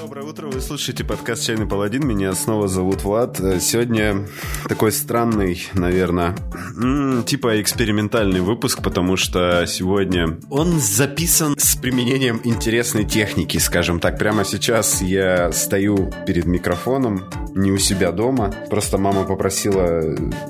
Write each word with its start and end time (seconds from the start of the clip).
Доброе 0.00 0.24
утро, 0.24 0.46
вы 0.46 0.62
слушаете 0.62 1.04
подкаст 1.04 1.44
«Чайный 1.44 1.66
паладин», 1.66 2.06
меня 2.06 2.32
снова 2.32 2.68
зовут 2.68 3.04
Влад. 3.04 3.36
Сегодня 3.60 4.26
такой 4.66 4.92
странный, 4.92 5.62
наверное, 5.74 6.34
типа 7.26 7.60
экспериментальный 7.60 8.40
выпуск, 8.40 8.82
потому 8.82 9.18
что 9.18 9.66
сегодня 9.66 10.38
он 10.48 10.80
записан 10.80 11.54
с 11.58 11.76
применением 11.76 12.40
интересной 12.44 13.04
техники, 13.04 13.58
скажем 13.58 14.00
так. 14.00 14.18
Прямо 14.18 14.46
сейчас 14.46 15.02
я 15.02 15.52
стою 15.52 16.10
перед 16.26 16.46
микрофоном, 16.46 17.24
не 17.54 17.70
у 17.70 17.76
себя 17.76 18.10
дома, 18.10 18.54
просто 18.70 18.96
мама 18.96 19.24
попросила, 19.24 20.00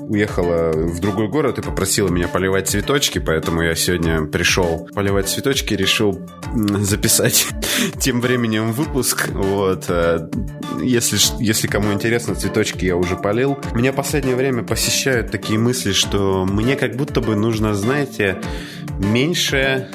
уехала 0.07 0.71
в 0.71 1.01
другой 1.01 1.27
город 1.27 1.59
и 1.59 1.61
попросила 1.61 2.07
меня 2.07 2.29
поливать 2.29 2.69
цветочки, 2.69 3.19
поэтому 3.19 3.63
я 3.63 3.75
сегодня 3.75 4.23
пришел 4.23 4.87
поливать 4.95 5.27
цветочки, 5.27 5.73
решил 5.73 6.25
записать 6.53 7.47
тем 7.99 8.21
временем 8.21 8.71
выпуск. 8.71 9.29
Вот. 9.41 9.85
Э, 9.89 10.29
если, 10.81 11.17
если 11.43 11.67
кому 11.67 11.93
интересно, 11.93 12.35
цветочки 12.35 12.85
я 12.85 12.95
уже 12.95 13.15
полил. 13.15 13.57
Меня 13.73 13.91
последнее 13.91 14.35
время 14.35 14.63
посещают 14.63 15.31
такие 15.31 15.57
мысли, 15.57 15.91
что 15.91 16.45
мне 16.45 16.75
как 16.75 16.95
будто 16.95 17.21
бы 17.21 17.35
нужно, 17.35 17.73
знаете, 17.73 18.37
меньше 18.99 19.89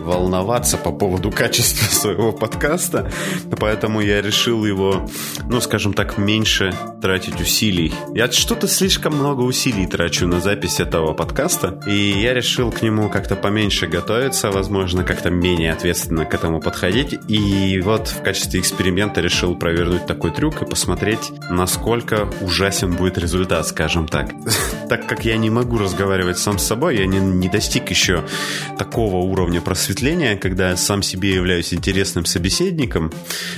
волноваться 0.00 0.76
по 0.76 0.92
поводу 0.92 1.30
качества 1.40 1.86
своего 1.92 2.32
подкаста, 2.32 3.10
поэтому 3.58 4.00
я 4.00 4.22
решил 4.22 4.64
его, 4.64 5.08
ну, 5.48 5.60
скажем 5.60 5.92
так, 5.92 6.18
меньше 6.18 6.74
тратить 7.00 7.40
усилий. 7.40 7.92
Я 8.14 8.30
что-то 8.30 8.68
слишком 8.68 9.14
много 9.14 9.42
усилий 9.42 9.86
трачу 9.86 10.26
на 10.26 10.40
запись 10.40 10.80
этого 10.80 11.12
подкаста, 11.12 11.80
и 11.86 12.20
я 12.20 12.34
решил 12.34 12.72
к 12.72 12.82
нему 12.82 13.08
как-то 13.08 13.36
поменьше 13.36 13.86
готовиться, 13.86 14.50
возможно, 14.50 15.04
как-то 15.04 15.30
менее 15.30 15.72
ответственно 15.72 16.24
к 16.24 16.34
этому 16.34 16.60
подходить, 16.60 17.18
и 17.28 17.80
вот 17.80 18.08
в 18.08 18.22
качестве 18.22 18.60
эксперимента 18.60 19.20
решил 19.20 19.54
провернуть 19.54 20.06
такой 20.06 20.30
трюк 20.30 20.62
и 20.62 20.66
посмотреть, 20.66 21.32
насколько 21.50 22.28
ужасен 22.40 22.92
будет 22.92 23.18
результат, 23.18 23.66
скажем 23.66 24.08
так. 24.08 24.30
Так 24.88 25.06
как 25.06 25.24
я 25.24 25.36
не 25.36 25.50
могу 25.50 25.78
разговаривать 25.78 26.36
сам 26.38 26.58
с 26.58 26.64
собой, 26.64 26.96
я 26.98 27.06
не, 27.06 27.20
не 27.20 27.48
достиг 27.48 27.90
еще 27.90 28.24
такого 28.76 29.18
уровня 29.18 29.60
просвещения, 29.60 29.89
просветления, 29.90 30.36
когда 30.36 30.76
сам 30.76 31.02
себе 31.02 31.34
являюсь 31.34 31.74
интересным 31.74 32.24
собеседником. 32.24 33.10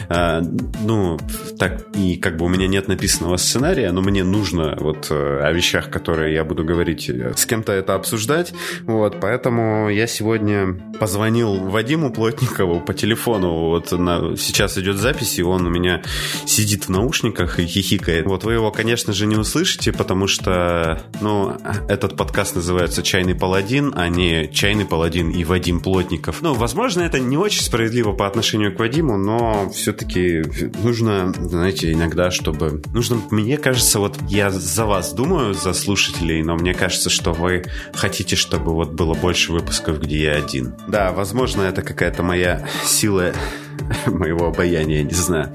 А, 0.09 0.41
ну, 0.81 1.19
так, 1.59 1.85
и 1.95 2.17
как 2.17 2.39
бы 2.39 2.47
у 2.47 2.49
меня 2.49 2.67
нет 2.67 2.89
написанного 2.89 3.37
сценария, 3.37 3.93
но 3.93 4.01
мне 4.01 4.25
нужно 4.25 4.75
вот 4.81 5.09
э, 5.11 5.41
о 5.43 5.53
вещах, 5.53 5.91
которые 5.91 6.35
я 6.35 6.45
буду 6.45 6.65
говорить, 6.65 7.11
э, 7.11 7.35
с 7.37 7.45
кем-то 7.45 7.73
это 7.73 7.95
обсуждать. 7.95 8.55
Вот, 8.87 9.21
поэтому 9.21 9.91
я 9.91 10.07
сегодня 10.07 10.75
позвонил 10.99 11.55
Вадиму 11.69 12.11
Плотникову 12.11 12.81
по 12.81 12.95
телефону. 12.95 13.69
Вот 13.69 13.93
на, 13.93 14.35
сейчас 14.37 14.79
идет 14.79 14.97
запись, 14.97 15.39
и 15.39 15.43
он 15.43 15.67
у 15.67 15.71
меня 15.71 16.03
сидит 16.47 16.85
в 16.85 16.89
наушниках 16.89 17.59
и 17.59 17.67
хихикает. 17.67 18.25
Вот 18.25 18.45
вы 18.45 18.55
его, 18.55 18.71
конечно 18.71 19.13
же, 19.13 19.27
не 19.27 19.37
услышите, 19.37 19.93
потому 19.93 20.27
что, 20.29 21.03
ну, 21.21 21.57
этот 21.89 22.17
подкаст 22.17 22.55
называется 22.55 23.03
«Чайный 23.03 23.35
паладин», 23.35 23.93
а 23.95 24.09
не 24.09 24.49
«Чайный 24.49 24.87
паладин» 24.87 25.31
и 25.31 25.45
Вадим 25.45 25.81
Плотников 25.81 26.22
сотрудников. 26.23 26.43
Ну, 26.43 26.55
возможно, 26.55 27.03
это 27.03 27.19
не 27.19 27.37
очень 27.37 27.63
справедливо 27.63 28.13
по 28.13 28.27
отношению 28.27 28.75
к 28.75 28.79
Вадиму, 28.79 29.17
но 29.17 29.71
все-таки 29.71 30.43
нужно, 30.83 31.33
знаете, 31.39 31.93
иногда, 31.93 32.31
чтобы... 32.31 32.83
Нужно, 32.93 33.21
мне 33.31 33.57
кажется, 33.57 33.99
вот 33.99 34.19
я 34.29 34.51
за 34.51 34.87
вас 34.87 35.13
думаю, 35.13 35.55
за 35.55 35.73
слушателей, 35.73 36.43
но 36.43 36.57
мне 36.57 36.75
кажется, 36.75 37.11
что 37.11 37.33
вы 37.33 37.65
хотите, 37.95 38.37
чтобы 38.37 38.73
вот 38.73 38.93
было 38.93 39.15
больше 39.15 39.53
выпусков, 39.53 40.01
где 40.01 40.23
я 40.23 40.33
один. 40.33 40.75
Да, 40.89 41.13
возможно, 41.13 41.63
это 41.63 41.83
какая-то 41.83 42.23
моя 42.23 42.67
сила 42.85 43.33
моего 44.07 44.47
обаяния, 44.47 45.03
не 45.03 45.15
знаю. 45.15 45.53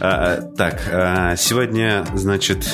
А, 0.00 0.40
так, 0.56 0.82
а, 0.92 1.36
сегодня, 1.36 2.04
значит, 2.14 2.66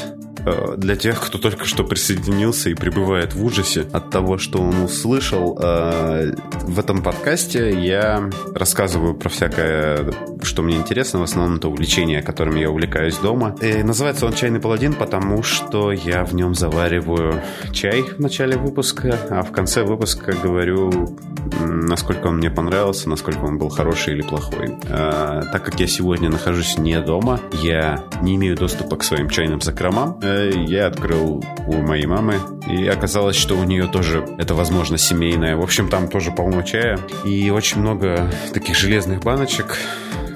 для 0.76 0.96
тех, 0.96 1.20
кто 1.20 1.38
только 1.38 1.64
что 1.64 1.84
присоединился 1.84 2.70
и 2.70 2.74
пребывает 2.74 3.34
в 3.34 3.44
ужасе 3.44 3.86
от 3.92 4.10
того, 4.10 4.38
что 4.38 4.60
он 4.60 4.82
услышал, 4.82 5.58
э, 5.60 6.32
в 6.62 6.78
этом 6.78 7.02
подкасте 7.02 7.70
я 7.70 8.30
рассказываю 8.54 9.14
про 9.14 9.28
всякое, 9.28 10.12
что 10.42 10.62
мне 10.62 10.76
интересно, 10.76 11.20
в 11.20 11.22
основном 11.22 11.56
это 11.56 11.68
увлечение, 11.68 12.22
которым 12.22 12.56
я 12.56 12.70
увлекаюсь 12.70 13.16
дома. 13.18 13.56
И 13.60 13.82
называется 13.82 14.26
он 14.26 14.32
«Чайный 14.32 14.60
паладин», 14.60 14.94
потому 14.94 15.42
что 15.42 15.92
я 15.92 16.24
в 16.24 16.34
нем 16.34 16.54
завариваю 16.54 17.42
чай 17.72 18.02
в 18.02 18.18
начале 18.18 18.56
выпуска, 18.56 19.18
а 19.30 19.42
в 19.42 19.52
конце 19.52 19.82
выпуска 19.82 20.32
говорю, 20.32 21.16
насколько 21.60 22.28
он 22.28 22.38
мне 22.38 22.50
понравился, 22.50 23.08
насколько 23.08 23.44
он 23.44 23.58
был 23.58 23.68
хороший 23.68 24.14
или 24.14 24.22
плохой. 24.22 24.76
Э, 24.84 25.42
так 25.52 25.64
как 25.64 25.78
я 25.80 25.86
сегодня 25.86 26.30
нахожусь 26.30 26.78
не 26.78 27.00
дома, 27.00 27.40
я 27.62 28.04
не 28.22 28.36
имею 28.36 28.56
доступа 28.56 28.96
к 28.96 29.02
своим 29.02 29.28
чайным 29.28 29.60
закромам, 29.60 30.18
я 30.66 30.86
открыл 30.86 31.44
у 31.66 31.76
моей 31.76 32.06
мамы, 32.06 32.36
и 32.68 32.86
оказалось, 32.86 33.36
что 33.36 33.54
у 33.54 33.64
нее 33.64 33.86
тоже 33.86 34.24
это, 34.38 34.54
возможно, 34.54 34.98
семейное. 34.98 35.56
В 35.56 35.62
общем, 35.62 35.88
там 35.88 36.08
тоже 36.08 36.30
полно 36.30 36.62
чая, 36.62 36.98
и 37.24 37.50
очень 37.50 37.80
много 37.80 38.30
таких 38.52 38.76
железных 38.76 39.20
баночек, 39.20 39.78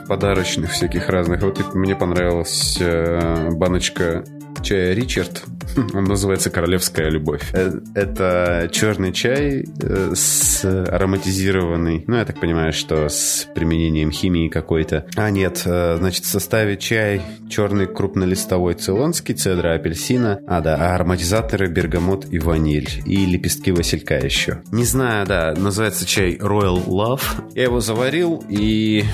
подарочных 0.08 0.72
всяких 0.72 1.08
разных. 1.08 1.42
Вот 1.42 1.74
мне 1.74 1.96
понравилась 1.96 2.78
э, 2.80 3.50
баночка 3.52 4.24
чая 4.64 4.94
Ричард. 4.94 5.44
Он 5.94 6.04
называется 6.04 6.50
«Королевская 6.50 7.10
любовь». 7.10 7.50
Э, 7.52 7.72
это 7.94 8.68
черный 8.72 9.12
чай 9.12 9.64
э, 9.80 10.12
с 10.14 10.64
ароматизированный, 10.64 12.04
ну, 12.06 12.16
я 12.16 12.24
так 12.24 12.40
понимаю, 12.40 12.72
что 12.72 13.08
с 13.08 13.46
применением 13.54 14.10
химии 14.10 14.48
какой-то. 14.48 15.06
А 15.16 15.30
нет, 15.30 15.62
э, 15.64 15.96
значит, 15.98 16.24
в 16.24 16.28
составе 16.28 16.76
чай 16.76 17.22
черный 17.48 17.86
крупнолистовой 17.86 18.74
цейлонский, 18.74 19.34
цедра 19.34 19.74
апельсина, 19.74 20.40
а, 20.46 20.60
да, 20.60 20.76
а 20.76 20.94
ароматизаторы 20.94 21.68
бергамот 21.68 22.26
и 22.30 22.38
ваниль, 22.38 23.02
и 23.04 23.26
лепестки 23.26 23.70
василька 23.70 24.18
еще. 24.18 24.62
Не 24.72 24.84
знаю, 24.84 25.26
да, 25.26 25.54
называется 25.56 26.06
чай 26.06 26.36
Royal 26.36 26.86
Love. 26.86 27.22
Я 27.54 27.64
его 27.64 27.80
заварил 27.80 28.44
и 28.48 29.04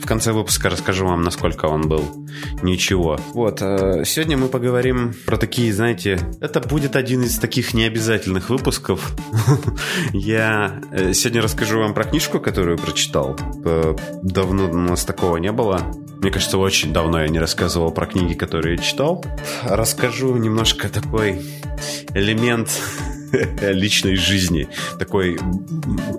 в 0.00 0.06
конце 0.06 0.32
выпуска 0.32 0.68
расскажу 0.68 1.06
вам, 1.06 1.22
насколько 1.22 1.66
он 1.66 1.88
был 1.88 2.04
ничего. 2.62 3.18
Вот, 3.32 3.62
э, 3.62 4.04
сегодня 4.04 4.36
мы 4.36 4.48
поговорим 4.48 5.14
про 5.26 5.36
такие, 5.36 5.72
знаете, 5.72 6.18
это 6.40 6.60
будет 6.60 6.96
один 6.96 7.22
из 7.22 7.38
таких 7.38 7.74
необязательных 7.74 8.50
выпусков. 8.50 9.14
Я 10.12 10.80
э, 10.92 11.12
сегодня 11.12 11.42
расскажу 11.42 11.80
вам 11.80 11.94
про 11.94 12.04
книжку, 12.04 12.40
которую 12.40 12.78
прочитал. 12.78 13.36
Э, 13.64 13.96
давно 14.22 14.70
у 14.70 14.76
нас 14.76 15.04
такого 15.04 15.38
не 15.38 15.52
было. 15.52 15.80
Мне 16.20 16.30
кажется, 16.30 16.58
очень 16.58 16.92
давно 16.92 17.20
я 17.20 17.28
не 17.28 17.38
рассказывал 17.38 17.90
про 17.90 18.06
книги, 18.06 18.32
которые 18.32 18.76
я 18.76 18.82
читал. 18.82 19.24
Расскажу 19.62 20.34
немножко 20.36 20.88
такой 20.88 21.42
элемент 22.14 22.70
личной 23.60 24.16
жизни. 24.16 24.68
Такой, 24.98 25.38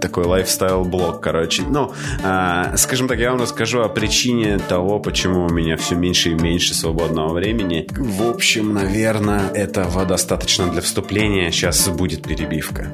такой 0.01 0.25
лайфстайл-блог, 0.25 1.21
короче. 1.21 1.63
Ну, 1.63 1.93
а, 2.23 2.75
скажем 2.77 3.07
так, 3.07 3.19
я 3.19 3.31
вам 3.31 3.41
расскажу 3.41 3.81
о 3.81 3.89
причине 3.89 4.59
того, 4.59 4.99
почему 4.99 5.45
у 5.45 5.49
меня 5.49 5.77
все 5.77 5.95
меньше 5.95 6.31
и 6.31 6.33
меньше 6.33 6.73
свободного 6.73 7.33
времени. 7.33 7.87
В 7.91 8.29
общем, 8.29 8.73
наверное, 8.73 9.49
этого 9.49 10.05
достаточно 10.05 10.69
для 10.69 10.81
вступления. 10.81 11.51
Сейчас 11.51 11.87
будет 11.89 12.23
перебивка. 12.23 12.91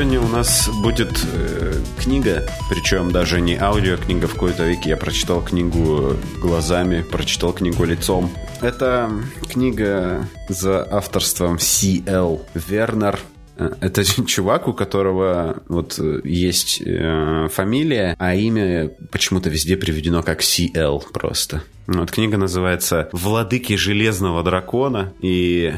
Сегодня 0.00 0.22
у 0.22 0.28
нас 0.28 0.70
будет 0.82 1.26
э, 1.30 1.74
книга, 1.98 2.46
причем 2.70 3.12
даже 3.12 3.38
не 3.38 3.54
аудиокнига 3.56 4.28
в 4.28 4.32
какой-то 4.32 4.64
веке. 4.64 4.88
Я 4.88 4.96
прочитал 4.96 5.42
книгу 5.42 6.16
глазами, 6.40 7.02
прочитал 7.02 7.52
книгу 7.52 7.84
лицом. 7.84 8.30
Это 8.62 9.10
книга 9.46 10.26
за 10.48 10.88
авторством 10.90 11.58
С.Л. 11.58 12.40
Вернер. 12.54 13.20
Э, 13.60 13.74
это 13.80 14.04
чувак, 14.26 14.68
у 14.68 14.72
которого 14.72 15.62
вот 15.68 15.98
э, 15.98 16.20
есть 16.24 16.82
э, 16.84 17.48
фамилия, 17.52 18.16
а 18.18 18.34
имя 18.34 18.90
почему-то 19.12 19.50
везде 19.50 19.76
приведено 19.76 20.22
как 20.22 20.42
С.Л. 20.42 21.04
просто. 21.12 21.62
Вот 21.86 22.10
книга 22.12 22.36
называется 22.36 23.08
«Владыки 23.12 23.74
Железного 23.74 24.44
Дракона», 24.44 25.12
и 25.20 25.74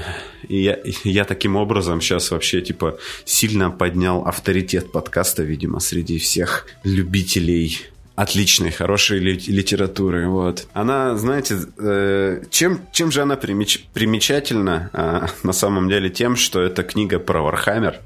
я, 0.49 0.79
я 1.05 1.25
таким 1.25 1.57
образом 1.57 2.03
сейчас 2.03 2.31
вообще, 2.31 2.61
типа, 2.61 2.99
сильно 3.25 3.71
поднял 3.71 4.27
авторитет 4.27 4.93
подкаста, 4.93 5.43
видимо, 5.43 5.81
среди 5.81 6.19
всех 6.19 6.67
любителей 6.85 7.79
отличной, 8.15 8.71
хорошей 8.71 9.19
литературы. 9.19 10.29
Вот. 10.29 10.67
Она, 10.73 11.17
знаете, 11.17 11.59
э, 11.79 12.43
чем, 12.51 12.81
чем 12.93 13.11
же 13.11 13.23
она 13.23 13.37
примеч, 13.37 13.85
примечательна? 13.93 14.91
А, 14.93 15.27
на 15.43 15.53
самом 15.53 15.89
деле 15.89 16.11
тем, 16.11 16.37
что 16.37 16.61
это 16.61 16.83
книга 16.83 17.19
про 17.19 17.43
Вархаммер. 17.43 18.01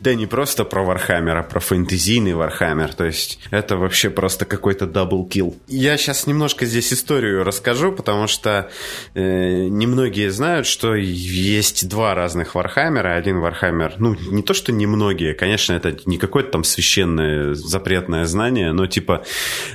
Да 0.00 0.14
не 0.14 0.26
просто 0.26 0.64
про 0.64 0.82
Вархаммер, 0.82 1.36
а 1.36 1.42
про 1.42 1.60
фэнтезийный 1.60 2.34
Вархаммер. 2.34 2.94
То 2.94 3.04
есть 3.04 3.38
это 3.50 3.76
вообще 3.76 4.10
просто 4.10 4.44
какой-то 4.44 4.86
double 4.86 5.24
kill. 5.24 5.56
Я 5.68 5.96
сейчас 5.96 6.26
немножко 6.26 6.66
здесь 6.66 6.92
историю 6.92 7.44
расскажу, 7.44 7.92
потому 7.92 8.26
что 8.26 8.70
э, 9.14 9.66
немногие 9.68 10.30
знают, 10.30 10.66
что 10.66 10.94
есть 10.94 11.88
два 11.88 12.14
разных 12.14 12.54
Вархаммера. 12.54 13.14
Один 13.14 13.40
Вархаммер, 13.40 13.94
ну, 13.98 14.14
не 14.14 14.42
то, 14.42 14.54
что 14.54 14.72
немногие, 14.72 15.34
конечно, 15.34 15.72
это 15.72 15.96
не 16.06 16.18
какое-то 16.18 16.50
там 16.52 16.64
священное 16.64 17.54
запретное 17.54 18.24
знание, 18.26 18.72
но 18.72 18.86
типа 18.86 19.24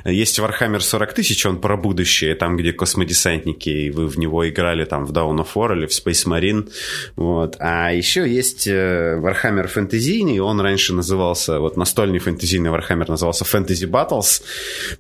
есть 0.04 0.40
Вархаммер 0.40 0.84
40 0.84 1.14
тысяч, 1.14 1.46
он 1.46 1.60
про 1.60 1.78
будущее, 1.78 2.36
там, 2.36 2.58
где 2.58 2.74
космодесантники, 2.74 3.70
и 3.70 3.90
вы 3.90 4.08
в 4.08 4.18
него 4.18 4.48
играли 4.48 4.86
там 4.86 5.06
в 5.06 5.12
Dawn 5.12 5.38
of 5.38 5.48
War 5.56 5.76
или 5.76 5.86
в 5.86 5.92
Space 5.92 6.28
Marine. 6.28 6.70
Вот. 7.16 7.56
А 7.60 7.92
еще 7.92 8.28
есть 8.28 8.68
Вархаммер 8.68 9.66
Fantasy 9.66 9.85
фэнтезийный, 9.86 10.40
он 10.40 10.62
раньше 10.62 10.94
назывался, 10.94 11.60
вот 11.60 11.78
настольный 11.78 12.20
фэнтезийный 12.20 12.70
Warhammer 12.70 13.06
назывался 13.08 13.46
Fantasy 13.46 13.90
Battles. 13.90 14.42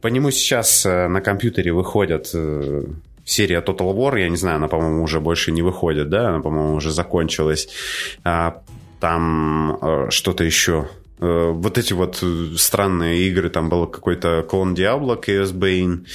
По 0.01 0.07
нему 0.07 0.31
сейчас 0.31 0.85
э, 0.85 1.07
на 1.07 1.21
компьютере 1.21 1.71
выходят 1.71 2.29
э, 2.33 2.83
серия 3.25 3.61
Total 3.61 3.93
War, 3.93 4.19
я 4.19 4.29
не 4.29 4.37
знаю, 4.37 4.57
она, 4.57 4.67
по-моему, 4.67 5.03
уже 5.03 5.19
больше 5.19 5.51
не 5.51 5.63
выходит, 5.63 6.09
да, 6.09 6.29
она, 6.29 6.39
по-моему, 6.41 6.75
уже 6.75 6.91
закончилась. 6.91 7.67
А, 8.23 8.61
там 8.99 9.77
э, 9.81 10.07
что-то 10.09 10.43
еще. 10.43 10.87
Вот 11.17 11.77
эти 11.77 11.93
вот 11.93 12.21
странные 12.57 13.29
игры, 13.29 13.49
там 13.49 13.69
был 13.69 13.87
какой-то 13.87 14.45
клон 14.49 14.73
Diablo, 14.73 15.17
Chaos 15.17 15.53
Bane 15.53 16.05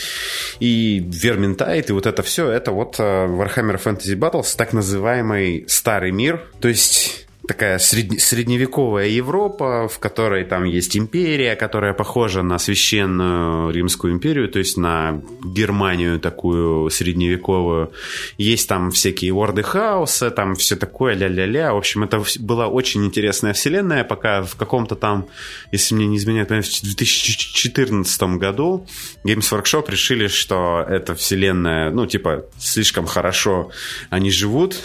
и 0.61 1.00
Vermintide, 1.00 1.87
и 1.88 1.93
вот 1.93 2.05
это 2.05 2.23
все, 2.23 2.50
это 2.50 2.70
вот 2.70 3.00
Warhammer 3.00 3.82
Fantasy 3.82 4.14
Battles, 4.14 4.55
так 4.58 4.75
называемый 4.75 5.64
старый 5.69 6.12
мир, 6.12 6.46
то 6.61 6.69
есть 6.69 7.26
такая 7.50 7.79
средне, 7.79 8.20
средневековая 8.20 9.08
Европа, 9.08 9.88
в 9.88 9.99
которой 9.99 10.44
там 10.44 10.62
есть 10.62 10.97
империя, 10.97 11.56
которая 11.56 11.94
похожа 11.94 12.43
на 12.43 12.61
священную 12.61 13.73
Римскую 13.73 14.12
империю, 14.12 14.49
то 14.49 14.61
есть 14.61 14.76
на 14.76 15.20
Германию 15.44 16.20
такую 16.20 16.88
средневековую. 16.91 17.91
Есть 18.38 18.69
там 18.69 18.93
всякие 18.93 19.35
орды 19.35 19.64
хаоса, 19.64 20.31
там 20.31 20.55
все 20.55 20.76
такое 20.76 21.17
ля-ля-ля. 21.17 21.75
В 21.75 21.79
общем, 21.79 22.05
это 22.05 22.23
была 22.38 22.69
очень 22.69 23.05
интересная 23.05 23.52
вселенная, 23.52 24.05
пока 24.05 24.43
в 24.43 24.55
каком-то 24.55 24.94
там, 24.94 25.26
если 25.73 25.97
мне 25.97 26.06
не 26.06 26.19
изменяет, 26.19 26.50
в 26.50 26.82
2014 26.82 28.23
году 28.38 28.87
Games 29.25 29.50
Workshop 29.50 29.91
решили, 29.91 30.29
что 30.29 30.87
эта 30.88 31.17
вселенная, 31.17 31.91
ну, 31.91 32.06
типа, 32.06 32.44
слишком 32.61 33.06
хорошо 33.06 33.73
они 34.08 34.31
живут, 34.31 34.76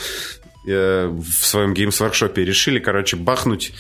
Э, 0.68 1.08
в 1.08 1.46
своем 1.46 1.74
Workshop 1.74 2.34
решили, 2.44 2.80
короче, 2.80 3.18
бахнуть 3.18 3.74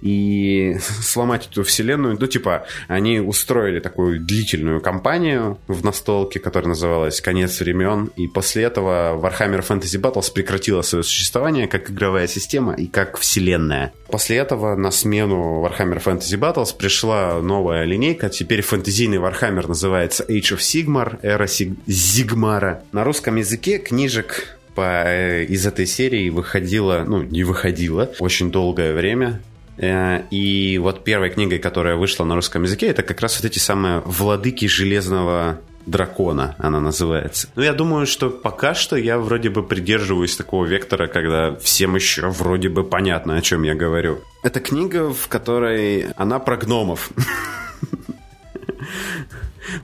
и 0.00 0.76
сломать 1.02 1.48
эту 1.50 1.62
вселенную. 1.62 2.16
Ну, 2.20 2.26
типа, 2.26 2.66
они 2.86 3.20
устроили 3.20 3.80
такую 3.80 4.20
длительную 4.20 4.80
кампанию 4.80 5.58
в 5.66 5.84
настолке, 5.84 6.38
которая 6.40 6.68
называлась 6.68 7.20
«Конец 7.20 7.60
времен», 7.60 8.10
и 8.16 8.28
после 8.28 8.64
этого 8.64 9.18
Warhammer 9.18 9.66
Fantasy 9.66 10.00
Battles 10.00 10.32
прекратила 10.32 10.82
свое 10.82 11.02
существование 11.02 11.66
как 11.66 11.90
игровая 11.90 12.26
система 12.26 12.74
и 12.74 12.86
как 12.86 13.18
вселенная. 13.18 13.92
После 14.08 14.36
этого 14.36 14.74
на 14.76 14.90
смену 14.90 15.64
Warhammer 15.64 16.02
Fantasy 16.02 16.38
Battles 16.38 16.76
пришла 16.76 17.40
новая 17.40 17.84
линейка. 17.84 18.28
Теперь 18.28 18.62
фэнтезийный 18.62 19.18
Warhammer 19.18 19.68
называется 19.68 20.24
Age 20.28 20.56
of 20.56 20.58
Sigmar, 20.58 21.18
эра 21.22 21.46
Зигмара. 21.86 22.82
На 22.92 23.04
русском 23.04 23.36
языке 23.36 23.78
книжек 23.78 24.57
по, 24.78 25.02
э, 25.04 25.44
из 25.46 25.66
этой 25.66 25.86
серии 25.86 26.30
выходила, 26.30 27.02
ну, 27.04 27.20
не 27.20 27.42
выходила 27.42 28.12
очень 28.20 28.52
долгое 28.52 28.94
время. 28.94 29.40
Э, 29.76 30.22
и 30.30 30.78
вот 30.78 31.02
первой 31.02 31.30
книгой, 31.30 31.58
которая 31.58 31.96
вышла 31.96 32.24
на 32.24 32.36
русском 32.36 32.62
языке, 32.62 32.86
это 32.86 33.02
как 33.02 33.20
раз 33.20 33.40
вот 33.40 33.50
эти 33.50 33.58
самые 33.58 34.02
«Владыки 34.04 34.66
Железного 34.66 35.58
дракона» 35.84 36.54
она 36.58 36.78
называется. 36.78 37.48
Ну, 37.56 37.62
я 37.62 37.72
думаю, 37.72 38.06
что 38.06 38.30
пока 38.30 38.74
что 38.74 38.94
я 38.94 39.18
вроде 39.18 39.50
бы 39.50 39.64
придерживаюсь 39.64 40.36
такого 40.36 40.64
вектора, 40.64 41.08
когда 41.08 41.56
всем 41.56 41.96
еще 41.96 42.28
вроде 42.28 42.68
бы 42.68 42.84
понятно, 42.84 43.36
о 43.36 43.40
чем 43.40 43.64
я 43.64 43.74
говорю. 43.74 44.20
Это 44.44 44.60
книга, 44.60 45.12
в 45.12 45.26
которой 45.26 46.06
она 46.16 46.38
про 46.38 46.56
гномов. 46.56 47.10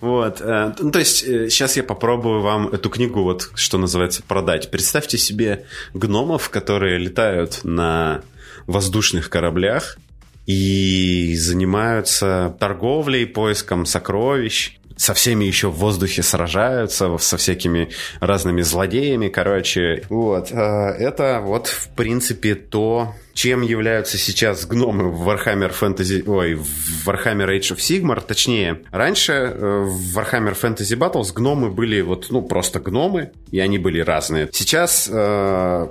Вот. 0.01 0.41
Э, 0.41 0.75
ну, 0.79 0.91
то 0.91 0.99
есть, 0.99 1.19
сейчас 1.19 1.77
э, 1.77 1.81
я 1.81 1.85
попробую 1.85 2.41
вам 2.41 2.69
эту 2.69 2.91
книгу, 2.91 3.23
вот, 3.23 3.51
что 3.55 3.79
называется, 3.79 4.23
продать. 4.23 4.71
Представьте 4.71 5.19
себе 5.19 5.67
гномов, 5.93 6.51
которые 6.51 6.99
летают 6.99 7.61
на 7.65 8.23
воздушных 8.67 9.31
кораблях 9.31 9.99
и 10.47 11.35
занимаются 11.37 12.57
торговлей, 12.59 13.27
поиском 13.27 13.87
сокровищ 13.87 14.79
со 14.97 15.15
всеми 15.15 15.45
еще 15.45 15.69
в 15.69 15.75
воздухе 15.75 16.23
сражаются, 16.23 17.17
со 17.19 17.37
всякими 17.37 17.91
разными 18.21 18.63
злодеями, 18.63 19.29
короче. 19.29 20.05
Вот. 20.09 20.53
Э, 20.53 20.91
это 20.99 21.41
вот, 21.43 21.67
в 21.67 21.89
принципе, 21.91 22.55
то, 22.55 23.15
чем 23.35 23.63
являются 23.63 24.19
сейчас 24.19 24.67
гномы 24.67 25.11
в 25.11 25.29
Warhammer 25.29 25.73
Fantasy... 25.79 26.23
Ой, 26.29 26.55
в 26.55 27.09
Warhammer 27.09 27.49
Age 27.49 27.75
of 27.75 27.79
Sigmar. 27.79 28.23
Точнее, 28.27 28.83
раньше 28.91 29.33
э, 29.33 29.85
в 29.85 30.19
Warhammer 30.19 30.57
Fantasy 30.61 30.97
Battles 30.97 31.33
гномы 31.35 31.71
были 31.71 32.01
вот, 32.01 32.27
ну, 32.31 32.43
просто 32.43 32.81
гномы, 32.81 33.33
и 33.51 33.59
они 33.59 33.79
были 33.79 34.01
разные. 34.01 34.49
Сейчас 34.53 35.09
э, 35.13 35.89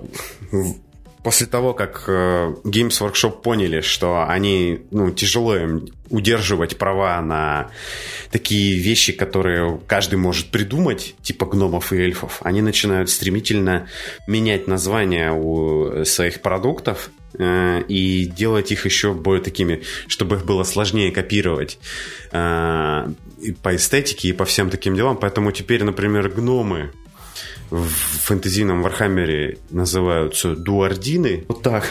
после 1.23 1.47
того, 1.47 1.73
как 1.73 2.05
э, 2.07 2.53
Games 2.63 2.99
Workshop 3.01 3.41
поняли, 3.41 3.81
что 3.81 4.25
они, 4.27 4.81
ну, 4.91 5.11
тяжело 5.11 5.55
им 5.55 5.87
удерживать 6.09 6.77
права 6.77 7.21
на 7.21 7.71
такие 8.31 8.77
вещи, 8.77 9.13
которые 9.13 9.79
каждый 9.87 10.15
может 10.15 10.51
придумать, 10.51 11.15
типа 11.21 11.45
гномов 11.45 11.91
и 11.93 11.97
эльфов, 11.97 12.39
они 12.43 12.61
начинают 12.61 13.09
стремительно 13.09 13.87
менять 14.27 14.67
названия 14.67 15.31
у 15.31 16.05
своих 16.05 16.41
продуктов, 16.41 17.09
Э, 17.37 17.81
и 17.87 18.25
делать 18.25 18.71
их 18.71 18.85
еще 18.85 19.13
более 19.13 19.43
такими, 19.43 19.81
чтобы 20.07 20.35
их 20.35 20.45
было 20.45 20.63
сложнее 20.63 21.11
копировать 21.11 21.79
э, 22.31 23.07
и 23.41 23.51
по 23.53 23.75
эстетике 23.75 24.29
и 24.29 24.33
по 24.33 24.45
всем 24.45 24.69
таким 24.69 24.95
делам. 24.95 25.17
Поэтому 25.17 25.51
теперь, 25.51 25.83
например, 25.83 26.29
гномы 26.29 26.91
в 27.69 27.85
фэнтезийном 27.85 28.81
Вархаммере 28.81 29.57
называются 29.69 30.55
дуардины. 30.55 31.45
Вот 31.47 31.61
так. 31.61 31.85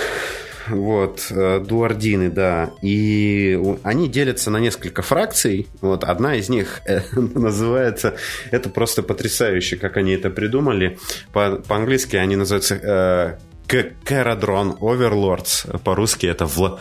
Вот, 0.68 1.26
э, 1.30 1.58
дуардины, 1.66 2.30
да. 2.30 2.70
И 2.82 3.58
они 3.82 4.08
делятся 4.08 4.50
на 4.50 4.58
несколько 4.58 5.02
фракций. 5.02 5.66
Вот, 5.80 6.04
одна 6.04 6.36
из 6.36 6.48
них 6.48 6.82
называется... 7.12 8.14
Это 8.50 8.68
просто 8.68 9.02
потрясающе, 9.02 9.76
как 9.76 9.96
они 9.96 10.12
это 10.12 10.30
придумали. 10.30 10.98
По- 11.32 11.56
по-английски 11.56 12.16
они 12.16 12.36
называются 12.36 13.38
Kharadron 13.66 14.76
Overlords. 14.80 15.66
По-русски 15.84 16.26
это 16.26 16.46
в 16.46 16.78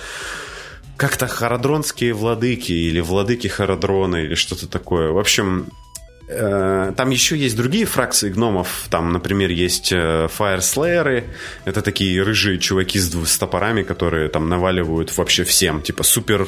как-то 0.98 1.25
харадронские 1.25 2.13
владыки 2.13 2.74
или 2.74 3.00
владыки 3.00 3.48
Харадрона 3.48 4.18
или 4.18 4.36
что-то 4.36 4.68
такое. 4.68 5.10
В 5.10 5.18
общем, 5.18 5.65
э, 5.65 5.91
там 6.96 7.10
еще 7.10 7.38
есть 7.38 7.56
другие 7.56 7.86
фракции 7.86 8.30
гномов. 8.30 8.88
Там, 8.90 9.12
например, 9.12 9.50
есть 9.50 9.92
э, 9.92 10.28
Fire 10.28 11.24
Это 11.66 11.82
такие 11.82 12.22
рыжие 12.22 12.58
чуваки 12.60 13.00
с, 13.00 13.12
с 13.12 13.38
топорами, 13.38 13.84
которые 13.84 14.30
там 14.30 14.48
наваливают 14.50 15.16
вообще 15.18 15.44
всем. 15.44 15.82
Типа 15.82 16.04
супер 16.04 16.48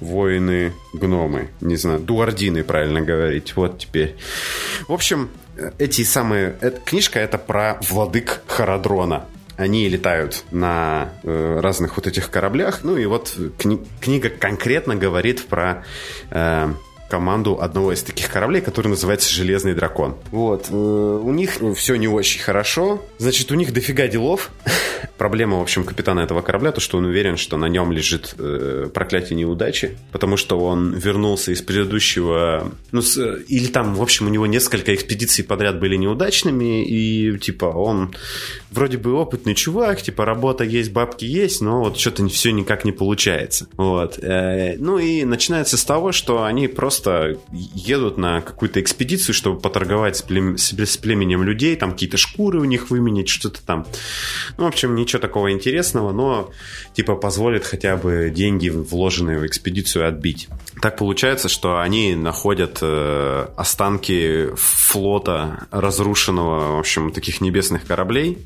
воины 0.00 0.72
гномы. 0.92 1.50
Не 1.60 1.76
знаю, 1.76 2.00
дуардины, 2.00 2.62
правильно 2.62 3.00
говорить. 3.00 3.56
Вот 3.56 3.78
теперь. 3.78 4.16
В 4.88 4.92
общем, 4.92 5.30
э, 5.56 5.70
эти 5.78 6.04
самые... 6.04 6.56
Эта 6.60 6.80
книжка 6.80 7.18
это 7.18 7.38
про 7.38 7.78
владык 7.88 8.42
Харадрона 8.46 9.26
они 9.56 9.88
летают 9.88 10.44
на 10.50 11.12
э, 11.22 11.60
разных 11.60 11.96
вот 11.96 12.06
этих 12.06 12.30
кораблях. 12.30 12.80
Ну 12.82 12.96
и 12.96 13.04
вот 13.06 13.36
кни- 13.58 13.86
книга 14.00 14.28
конкретно 14.30 14.96
говорит 14.96 15.46
про 15.46 15.84
э, 16.30 16.72
команду 17.12 17.58
одного 17.60 17.92
из 17.92 18.02
таких 18.02 18.30
кораблей, 18.30 18.62
который 18.62 18.88
называется 18.88 19.30
«Железный 19.30 19.74
дракон». 19.74 20.16
Вот. 20.30 20.68
Э, 20.70 20.74
у 20.74 21.30
них 21.30 21.58
все 21.76 21.96
не 21.96 22.08
очень 22.08 22.40
хорошо. 22.40 23.02
Значит, 23.18 23.52
у 23.52 23.54
них 23.54 23.74
дофига 23.74 24.08
делов. 24.08 24.50
Проблема, 25.18 25.58
в 25.58 25.60
общем, 25.60 25.84
капитана 25.84 26.20
этого 26.20 26.40
корабля, 26.40 26.72
то, 26.72 26.80
что 26.80 26.96
он 26.96 27.04
уверен, 27.04 27.36
что 27.36 27.58
на 27.58 27.66
нем 27.66 27.92
лежит 27.92 28.34
э, 28.38 28.88
проклятие 28.94 29.36
неудачи, 29.36 29.98
потому 30.10 30.38
что 30.38 30.58
он 30.58 30.94
вернулся 30.94 31.52
из 31.52 31.60
предыдущего... 31.60 32.72
Ну, 32.92 33.02
с, 33.02 33.18
или 33.46 33.66
там, 33.66 33.94
в 33.94 34.00
общем, 34.00 34.26
у 34.26 34.30
него 34.30 34.46
несколько 34.46 34.94
экспедиций 34.94 35.44
подряд 35.44 35.78
были 35.78 35.96
неудачными, 35.96 36.82
и, 36.82 37.36
типа, 37.38 37.66
он 37.66 38.14
вроде 38.70 38.96
бы 38.96 39.12
опытный 39.12 39.54
чувак, 39.54 40.00
типа, 40.00 40.24
работа 40.24 40.64
есть, 40.64 40.92
бабки 40.92 41.26
есть, 41.26 41.60
но 41.60 41.80
вот 41.84 41.98
что-то 41.98 42.26
все 42.28 42.52
никак 42.52 42.86
не 42.86 42.92
получается. 42.92 43.66
Вот. 43.76 44.18
Э, 44.22 44.76
ну 44.78 44.98
и 44.98 45.24
начинается 45.24 45.76
с 45.76 45.84
того, 45.84 46.12
что 46.12 46.44
они 46.44 46.68
просто 46.68 47.01
просто 47.02 47.40
едут 47.52 48.16
на 48.18 48.40
какую-то 48.40 48.80
экспедицию, 48.80 49.34
чтобы 49.34 49.60
поторговать 49.60 50.16
с, 50.16 50.22
плем... 50.22 50.56
с 50.56 50.96
племенем 50.96 51.42
людей, 51.42 51.76
там 51.76 51.92
какие-то 51.92 52.16
шкуры 52.16 52.60
у 52.60 52.64
них 52.64 52.90
выменить, 52.90 53.28
что-то 53.28 53.60
там. 53.64 53.86
Ну, 54.56 54.64
в 54.64 54.68
общем, 54.68 54.94
ничего 54.94 55.20
такого 55.20 55.52
интересного, 55.52 56.12
но 56.12 56.50
типа 56.94 57.16
позволит 57.16 57.64
хотя 57.64 57.96
бы 57.96 58.32
деньги, 58.34 58.68
вложенные 58.68 59.38
в 59.38 59.46
экспедицию, 59.46 60.06
отбить. 60.06 60.48
Так 60.80 60.96
получается, 60.96 61.48
что 61.48 61.80
они 61.80 62.14
находят 62.14 62.78
э, 62.80 63.46
останки 63.56 64.48
флота 64.56 65.66
разрушенного, 65.70 66.76
в 66.76 66.78
общем, 66.78 67.12
таких 67.12 67.40
небесных 67.40 67.84
кораблей, 67.84 68.38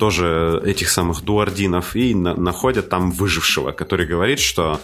тоже 0.00 0.60
этих 0.64 0.88
самых 0.88 1.22
дуардинов, 1.22 1.94
и 1.94 2.14
на, 2.14 2.34
находят 2.34 2.88
там 2.88 3.12
выжившего, 3.12 3.72
который 3.72 4.06
говорит, 4.06 4.40
что 4.40 4.80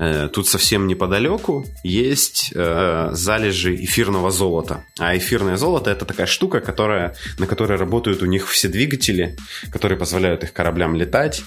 э, 0.00 0.28
тут 0.32 0.48
совсем 0.48 0.86
неподалеку 0.86 1.66
есть 1.84 2.50
э, 2.54 3.10
залежи 3.12 3.74
эфирного 3.76 4.30
золота. 4.30 4.84
А 4.98 5.16
эфирное 5.16 5.56
золото 5.56 5.90
это 5.90 6.06
такая 6.06 6.26
штука, 6.26 6.60
которая, 6.60 7.14
на 7.38 7.46
которой 7.46 7.78
работают 7.78 8.22
у 8.22 8.26
них 8.26 8.48
все 8.48 8.68
двигатели, 8.68 9.36
которые 9.70 9.98
позволяют 9.98 10.42
их 10.42 10.52
кораблям 10.52 10.96
летать, 10.96 11.42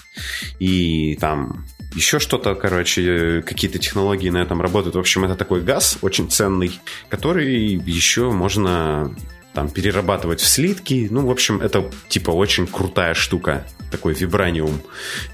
и 0.60 1.16
там 1.20 1.66
еще 1.94 2.20
что-то, 2.20 2.54
короче, 2.54 3.42
какие-то 3.42 3.78
технологии 3.78 4.30
на 4.30 4.38
этом 4.38 4.62
работают. 4.62 4.94
В 4.94 4.98
общем, 5.00 5.24
это 5.24 5.34
такой 5.34 5.62
газ 5.62 5.98
очень 6.02 6.30
ценный, 6.30 6.78
который 7.08 7.80
еще 7.84 8.30
можно 8.30 9.12
там 9.54 9.70
перерабатывать 9.70 10.40
в 10.40 10.46
слитки. 10.46 11.08
Ну, 11.10 11.26
в 11.26 11.30
общем, 11.30 11.60
это 11.60 11.90
типа 12.08 12.30
очень 12.30 12.66
крутая 12.66 13.14
штука. 13.14 13.66
Такой 13.90 14.14
вибраниум. 14.14 14.80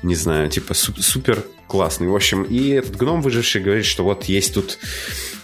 Не 0.03 0.15
знаю, 0.15 0.49
типа 0.49 0.75
супер 0.75 1.45
классный. 1.67 2.09
В 2.09 2.15
общем, 2.15 2.43
и 2.45 2.69
этот 2.71 2.97
гном 2.97 3.21
выживший 3.21 3.63
говорит, 3.63 3.85
что 3.85 4.05
вот 4.05 4.25
есть 4.25 4.55
тут 4.55 4.79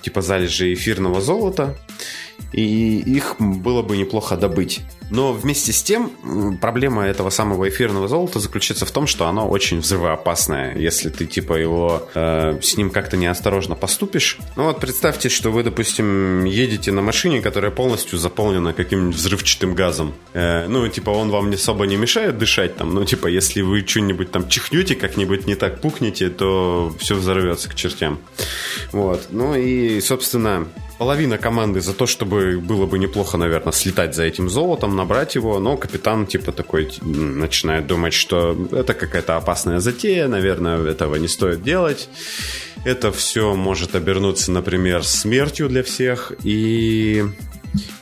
типа 0.03 0.23
залежи 0.23 0.73
эфирного 0.73 1.21
золота 1.21 1.79
и 2.52 2.99
их 2.99 3.37
было 3.38 3.83
бы 3.83 3.97
неплохо 3.97 4.37
добыть. 4.37 4.80
Но 5.11 5.33
вместе 5.33 5.73
с 5.73 5.83
тем 5.83 6.57
проблема 6.61 7.04
этого 7.04 7.30
самого 7.30 7.69
эфирного 7.69 8.07
золота 8.07 8.38
заключается 8.38 8.87
в 8.87 8.90
том, 8.92 9.07
что 9.09 9.26
оно 9.26 9.49
очень 9.49 9.80
взрывоопасное, 9.80 10.76
если 10.76 11.09
ты 11.09 11.26
типа 11.26 11.54
его 11.54 12.09
э, 12.14 12.59
с 12.62 12.76
ним 12.76 12.90
как-то 12.90 13.16
неосторожно 13.16 13.75
поступишь. 13.75 14.38
Ну 14.57 14.64
вот 14.64 14.78
представьте, 14.80 15.28
что 15.28 15.50
вы, 15.50 15.64
допустим, 15.64 16.45
едете 16.45 16.92
на 16.92 17.02
машине, 17.02 17.42
которая 17.42 17.73
полностью 17.73 18.19
заполнена 18.19 18.73
каким-нибудь 18.73 19.16
взрывчатым 19.16 19.75
газом. 19.75 20.14
Э, 20.33 20.69
ну 20.69 20.87
типа 20.87 21.11
он 21.11 21.30
вам 21.30 21.50
особо 21.50 21.87
не 21.87 21.97
мешает 21.97 22.38
дышать 22.38 22.76
там, 22.76 22.95
но 22.95 23.04
типа 23.04 23.26
если 23.26 23.62
вы 23.62 23.85
что-нибудь 23.85 24.30
там 24.30 24.49
чихнете, 24.49 24.95
как-нибудь 24.95 25.47
не 25.47 25.57
так 25.57 25.80
пукнете, 25.80 26.30
то 26.30 26.95
все 26.99 27.16
взорвется 27.16 27.69
к 27.69 27.75
чертям. 27.75 28.21
Вот. 28.92 29.26
Ну 29.30 29.57
и, 29.57 30.00
собственно, 30.00 30.69
половина 31.00 31.38
команды 31.38 31.80
за 31.80 31.95
то, 31.95 32.04
чтобы 32.04 32.59
было 32.59 32.85
бы 32.85 32.99
неплохо, 32.99 33.38
наверное, 33.38 33.73
слетать 33.73 34.14
за 34.14 34.25
этим 34.25 34.50
золотом, 34.50 34.97
набрать 34.97 35.35
его, 35.35 35.59
но 35.59 35.78
капитан 35.78 36.26
типа 36.26 36.52
такой 36.52 36.90
начинает 37.00 37.87
думать, 37.87 38.12
что 38.12 38.54
это 38.71 38.92
какая-то 38.92 39.38
опасная 39.38 39.80
затея, 39.80 40.28
наверное, 40.28 40.85
этого 40.85 41.16
не 41.16 41.26
стоит 41.26 41.62
делать. 41.62 42.11
Это 42.85 43.12
все 43.12 43.54
может 43.54 43.95
обернуться, 43.95 44.52
например, 44.52 45.02
смертью 45.02 45.71
для 45.71 45.83
всех, 45.83 46.33
и 46.45 47.25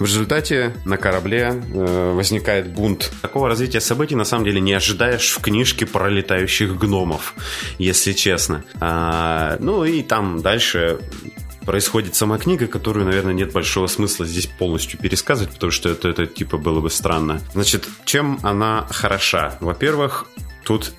в 0.01 0.05
результате 0.05 0.75
на 0.85 0.97
корабле 0.97 1.53
э, 1.53 2.13
возникает 2.13 2.73
бунт. 2.73 3.13
Такого 3.23 3.49
развития 3.49 3.81
событий 3.81 4.17
на 4.17 4.25
самом 4.25 4.45
деле 4.45 4.61
не 4.61 4.73
ожидаешь 4.73 5.31
в 5.31 5.41
книжке 5.41 5.87
про 5.87 6.09
летающих 6.09 6.77
гномов, 6.77 7.35
если 7.79 8.13
честно. 8.13 8.65
А, 8.81 9.57
ну 9.61 9.85
и 9.85 10.03
там 10.03 10.43
дальше 10.43 10.99
происходит 11.69 12.15
сама 12.15 12.39
книга, 12.39 12.67
которую, 12.67 13.05
наверное, 13.05 13.35
нет 13.35 13.53
большого 13.53 13.89
смысла 13.89 14.25
здесь 14.25 14.47
полностью 14.47 14.99
пересказывать, 14.99 15.53
потому 15.53 15.71
что 15.71 15.91
это, 15.91 16.09
это 16.09 16.27
типа 16.27 16.57
было 16.57 16.81
бы 16.81 16.89
странно. 16.89 17.43
Значит, 17.53 17.87
чем 18.07 18.39
она 18.43 18.87
хороша? 18.89 19.59
Во-первых, 19.61 20.25
тут 20.65 20.95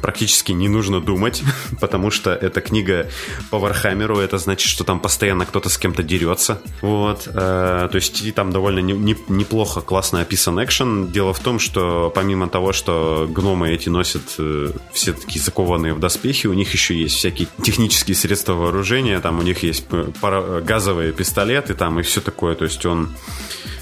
практически 0.00 0.52
не 0.52 0.68
нужно 0.68 1.00
думать, 1.00 1.42
потому 1.80 2.10
что 2.10 2.30
эта 2.30 2.60
книга 2.60 3.08
по 3.50 3.58
Вархаммеру, 3.58 4.18
это 4.18 4.38
значит, 4.38 4.68
что 4.68 4.84
там 4.84 5.00
постоянно 5.00 5.46
кто-то 5.46 5.68
с 5.68 5.78
кем-то 5.78 6.02
дерется. 6.02 6.60
Вот. 6.80 7.26
Э, 7.26 7.88
то 7.90 7.96
есть 7.96 8.22
и 8.22 8.32
там 8.32 8.50
довольно 8.50 8.80
не, 8.80 8.92
не, 8.92 9.16
неплохо, 9.28 9.80
классно 9.80 10.20
описан 10.20 10.62
экшен. 10.62 11.08
Дело 11.08 11.32
в 11.32 11.40
том, 11.40 11.58
что 11.58 12.12
помимо 12.14 12.48
того, 12.48 12.72
что 12.72 13.26
гномы 13.28 13.70
эти 13.70 13.88
носят 13.88 14.34
э, 14.38 14.70
все 14.92 15.12
такие 15.12 15.42
закованные 15.42 15.94
в 15.94 16.00
доспехи, 16.00 16.46
у 16.46 16.54
них 16.54 16.72
еще 16.72 16.94
есть 16.94 17.16
всякие 17.16 17.48
технические 17.62 18.14
средства 18.14 18.54
вооружения, 18.54 19.20
там 19.20 19.38
у 19.38 19.42
них 19.42 19.62
есть 19.62 19.86
пара, 20.20 20.60
газовые 20.60 21.12
пистолеты 21.12 21.74
там 21.74 22.00
и 22.00 22.02
все 22.02 22.20
такое. 22.20 22.54
То 22.54 22.64
есть 22.64 22.84
он 22.86 23.10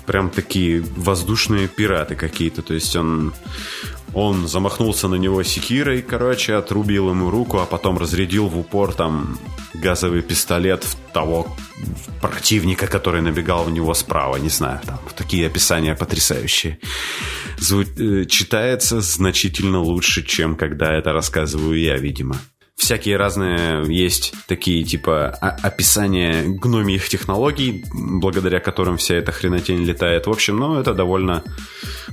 прям 0.06 0.30
такие 0.30 0.82
воздушные 0.96 1.68
пираты 1.68 2.14
какие-то. 2.14 2.62
То 2.62 2.74
есть 2.74 2.94
он 2.96 3.32
он 4.14 4.49
замахнулся 4.49 5.09
на 5.09 5.16
него 5.16 5.42
секирой, 5.42 6.02
короче, 6.02 6.54
отрубил 6.54 7.11
ему 7.11 7.30
руку, 7.30 7.59
а 7.59 7.66
потом 7.66 7.99
разрядил 7.99 8.49
в 8.49 8.59
упор 8.59 8.94
там 8.94 9.38
газовый 9.75 10.23
пистолет 10.23 10.85
в 10.85 10.97
того 11.12 11.49
противника, 12.21 12.87
который 12.87 13.23
набегал 13.23 13.64
в 13.64 13.71
него 13.71 13.92
справа. 13.94 14.37
Не 14.37 14.49
знаю, 14.49 14.80
там 14.87 15.00
такие 15.16 15.47
описания 15.47 15.94
потрясающие. 15.94 16.78
Зву- 17.59 18.23
э, 18.23 18.25
читается 18.26 19.00
значительно 19.00 19.80
лучше, 19.80 20.23
чем 20.23 20.56
когда 20.56 20.92
это 20.92 21.12
рассказываю 21.12 21.78
я, 21.78 21.97
видимо 21.97 22.37
всякие 22.76 23.16
разные 23.16 23.85
есть 23.88 24.35
такие 24.47 24.85
типа 24.85 25.28
описания 25.28 26.42
гномьих 26.44 27.09
технологий, 27.09 27.85
благодаря 27.92 28.61
которым 28.61 28.97
вся 28.97 29.14
эта 29.14 29.33
хренотень 29.33 29.85
летает. 29.85 30.26
В 30.26 30.30
общем, 30.30 30.56
ну, 30.59 30.78
это 30.78 30.92
довольно 30.92 31.42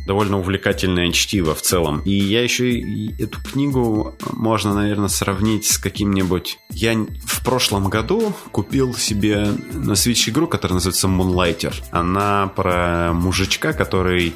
довольно 0.06 0.40
увлекательное 0.40 1.12
чтиво 1.12 1.56
в 1.56 1.62
целом. 1.62 2.02
И 2.06 2.12
я 2.12 2.44
еще 2.44 2.72
и 2.72 3.14
эту 3.22 3.42
книгу 3.42 4.16
можно, 4.32 4.74
наверное, 4.74 5.10
сравнить 5.10 5.66
с 5.66 5.78
каким-нибудь... 5.78 6.60
Я 6.70 6.94
в 7.26 7.44
прошлом 7.44 7.90
году 7.90 8.34
купил 8.52 8.94
себе 8.96 9.48
на 9.74 9.94
Switch 9.94 10.30
игру, 10.30 10.48
которая 10.48 10.76
называется 10.76 11.08
Moonlighter. 11.08 11.74
Она 11.92 12.48
про 12.48 13.14
мужичка, 13.14 13.74
который 13.74 14.34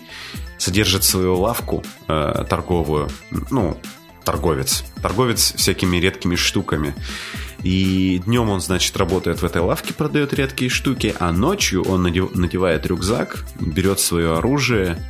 содержит 0.57 1.03
свою 1.03 1.39
лавку 1.39 1.83
э, 2.07 2.45
торговую, 2.49 3.09
ну, 3.49 3.77
торговец. 4.23 4.83
Торговец 5.01 5.53
всякими 5.55 5.97
редкими 5.97 6.35
штуками. 6.35 6.95
И 7.63 8.21
днем 8.25 8.49
он, 8.49 8.61
значит, 8.61 8.95
работает 8.97 9.41
в 9.41 9.45
этой 9.45 9.61
лавке, 9.61 9.93
продает 9.93 10.33
редкие 10.33 10.69
штуки, 10.69 11.15
а 11.19 11.31
ночью 11.31 11.83
он 11.83 12.03
надевает 12.03 12.85
рюкзак, 12.85 13.43
берет 13.59 13.99
свое 13.99 14.37
оружие 14.37 15.03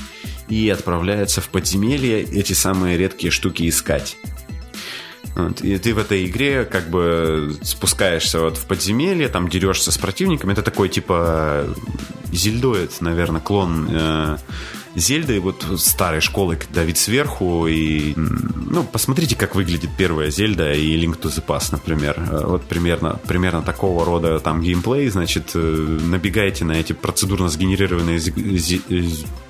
и 0.49 0.69
отправляется 0.69 1.41
в 1.41 1.49
подземелье 1.49 2.21
эти 2.21 2.53
самые 2.53 2.97
редкие 2.97 3.31
штуки 3.31 3.67
искать. 3.67 4.17
Вот. 5.35 5.61
И 5.61 5.77
ты 5.77 5.93
в 5.93 5.97
этой 5.97 6.25
игре 6.25 6.63
как 6.65 6.89
бы 6.89 7.55
спускаешься 7.61 8.39
вот 8.39 8.57
в 8.57 8.65
подземелье, 8.65 9.27
там 9.27 9.49
дерешься 9.49 9.91
с 9.91 9.97
противниками. 9.97 10.53
Это 10.53 10.61
такой 10.61 10.87
типа 10.87 11.75
зельдоид, 12.31 13.01
наверное, 13.01 13.41
клон 13.41 13.87
э, 13.91 14.37
Зельды 14.95 15.39
вот 15.39 15.65
старой 15.77 16.21
школы, 16.21 16.55
когда 16.55 16.83
сверху, 16.97 17.67
и, 17.67 18.13
ну, 18.15 18.83
посмотрите, 18.83 19.35
как 19.35 19.55
выглядит 19.55 19.89
первая 19.97 20.31
Зельда 20.31 20.71
и 20.71 20.97
Link 20.97 21.19
to 21.19 21.29
the 21.29 21.43
Past, 21.45 21.69
например. 21.71 22.15
Э, 22.17 22.45
вот 22.45 22.63
примерно, 22.63 23.19
примерно 23.27 23.61
такого 23.61 24.05
рода 24.05 24.39
там 24.39 24.61
геймплей, 24.61 25.09
значит, 25.09 25.51
э, 25.53 25.59
набегаете 25.59 26.65
на 26.65 26.73
эти 26.73 26.93
процедурно 26.93 27.49
сгенерированные 27.49 28.21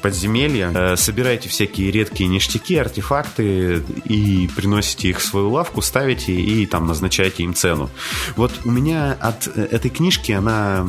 подземелья, 0.01 0.71
э, 0.73 0.95
собираете 0.95 1.49
всякие 1.49 1.91
редкие 1.91 2.27
ништяки, 2.27 2.75
артефакты 2.75 3.83
и 4.05 4.49
приносите 4.55 5.09
их 5.09 5.19
в 5.19 5.23
свою 5.23 5.51
лавку, 5.51 5.81
ставите 5.81 6.33
и 6.33 6.65
там 6.65 6.87
назначаете 6.87 7.43
им 7.43 7.53
цену. 7.53 7.89
Вот 8.35 8.51
у 8.65 8.71
меня 8.71 9.15
от 9.19 9.47
этой 9.47 9.89
книжки 9.91 10.31
она 10.31 10.87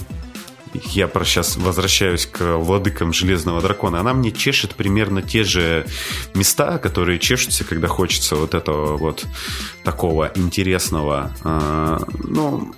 я 0.85 1.09
про 1.09 1.25
сейчас 1.25 1.56
возвращаюсь 1.56 2.26
к 2.26 2.56
владыкам 2.56 3.12
Железного 3.12 3.61
Дракона, 3.61 4.00
она 4.00 4.14
мне 4.14 4.33
чешет 4.33 4.75
примерно 4.75 5.23
те 5.23 5.45
же 5.45 5.87
места, 6.35 6.78
которые 6.78 7.18
чешутся, 7.18 7.64
когда 7.64 7.88
хочется 7.88 8.37
вот 8.37 8.54
этого 8.54 8.97
вот 8.97 9.26
такого 9.85 10.33
интересного. 10.35 11.35
Э, 11.45 11.99
ну, 12.25 12.75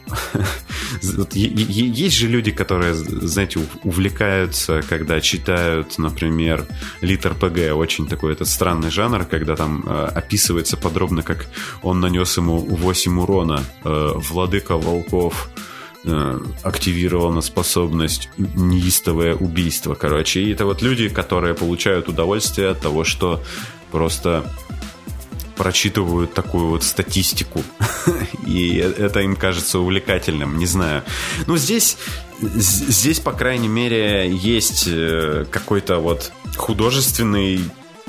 есть 1.32 2.16
же 2.16 2.28
люди, 2.28 2.50
которые, 2.50 2.94
знаете, 2.94 3.60
увлекаются, 3.82 4.82
когда 4.88 5.20
читают, 5.20 5.98
например, 5.98 6.66
Литр 7.00 7.34
ПГ, 7.34 7.76
очень 7.76 8.06
такой 8.06 8.32
этот 8.32 8.48
странный 8.48 8.90
жанр, 8.90 9.24
когда 9.24 9.56
там 9.56 9.84
э, 9.86 10.06
описывается 10.14 10.76
подробно, 10.76 11.22
как 11.22 11.46
он 11.82 12.00
нанес 12.00 12.36
ему 12.36 12.58
8 12.58 13.20
урона, 13.20 13.64
э, 13.84 14.12
владыка 14.16 14.76
волков, 14.76 15.48
Э, 16.04 16.38
активирована 16.62 17.40
способность 17.40 18.30
неистовое 18.36 19.34
убийство, 19.34 19.94
короче. 19.94 20.40
И 20.40 20.52
это 20.52 20.64
вот 20.64 20.80
люди, 20.80 21.08
которые 21.08 21.54
получают 21.54 22.08
удовольствие 22.08 22.68
от 22.68 22.80
того, 22.80 23.02
что 23.02 23.42
просто 23.90 24.44
прочитывают 25.56 26.34
такую 26.34 26.68
вот 26.68 26.84
статистику. 26.84 27.64
И 28.46 28.76
это 28.76 29.20
им 29.20 29.34
кажется 29.34 29.80
увлекательным, 29.80 30.56
не 30.56 30.66
знаю. 30.66 31.02
Ну, 31.48 31.56
здесь, 31.56 31.98
здесь, 32.40 33.18
по 33.18 33.32
крайней 33.32 33.68
мере, 33.68 34.30
есть 34.30 34.84
э, 34.86 35.46
какой-то 35.50 35.98
вот 35.98 36.30
художественный 36.56 37.60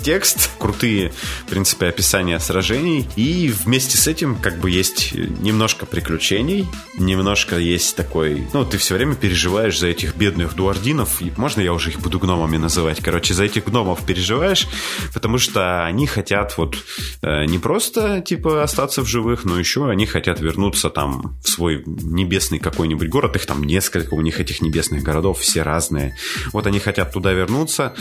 текст, 0.01 0.49
крутые, 0.57 1.11
в 1.45 1.49
принципе, 1.49 1.87
описания 1.87 2.39
сражений. 2.39 3.07
И 3.15 3.49
вместе 3.49 3.97
с 3.97 4.07
этим 4.07 4.35
как 4.35 4.59
бы 4.59 4.69
есть 4.69 5.13
немножко 5.13 5.85
приключений, 5.85 6.67
немножко 6.97 7.57
есть 7.57 7.95
такой... 7.95 8.47
Ну, 8.53 8.65
ты 8.65 8.77
все 8.77 8.95
время 8.95 9.15
переживаешь 9.15 9.77
за 9.77 9.87
этих 9.87 10.15
бедных 10.15 10.55
дуардинов. 10.55 11.21
Можно 11.37 11.61
я 11.61 11.73
уже 11.73 11.91
их 11.91 11.99
буду 11.99 12.19
гномами 12.19 12.57
называть? 12.57 13.01
Короче, 13.01 13.33
за 13.33 13.45
этих 13.45 13.65
гномов 13.65 14.05
переживаешь, 14.05 14.67
потому 15.13 15.37
что 15.37 15.85
они 15.85 16.07
хотят 16.07 16.57
вот 16.57 16.77
э, 17.21 17.45
не 17.45 17.59
просто, 17.59 18.21
типа, 18.21 18.63
остаться 18.63 19.01
в 19.01 19.07
живых, 19.07 19.45
но 19.45 19.59
еще 19.59 19.89
они 19.89 20.05
хотят 20.05 20.39
вернуться 20.39 20.89
там 20.89 21.37
в 21.43 21.49
свой 21.49 21.83
небесный 21.85 22.59
какой-нибудь 22.59 23.09
город. 23.09 23.35
Их 23.35 23.45
там 23.45 23.63
несколько, 23.63 24.13
у 24.13 24.21
них 24.21 24.39
этих 24.39 24.61
небесных 24.61 25.03
городов, 25.03 25.39
все 25.39 25.63
разные. 25.63 26.15
Вот 26.53 26.67
они 26.67 26.79
хотят 26.79 27.13
туда 27.13 27.33
вернуться 27.33 27.93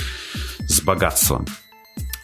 с 0.61 0.81
богатством. 0.81 1.47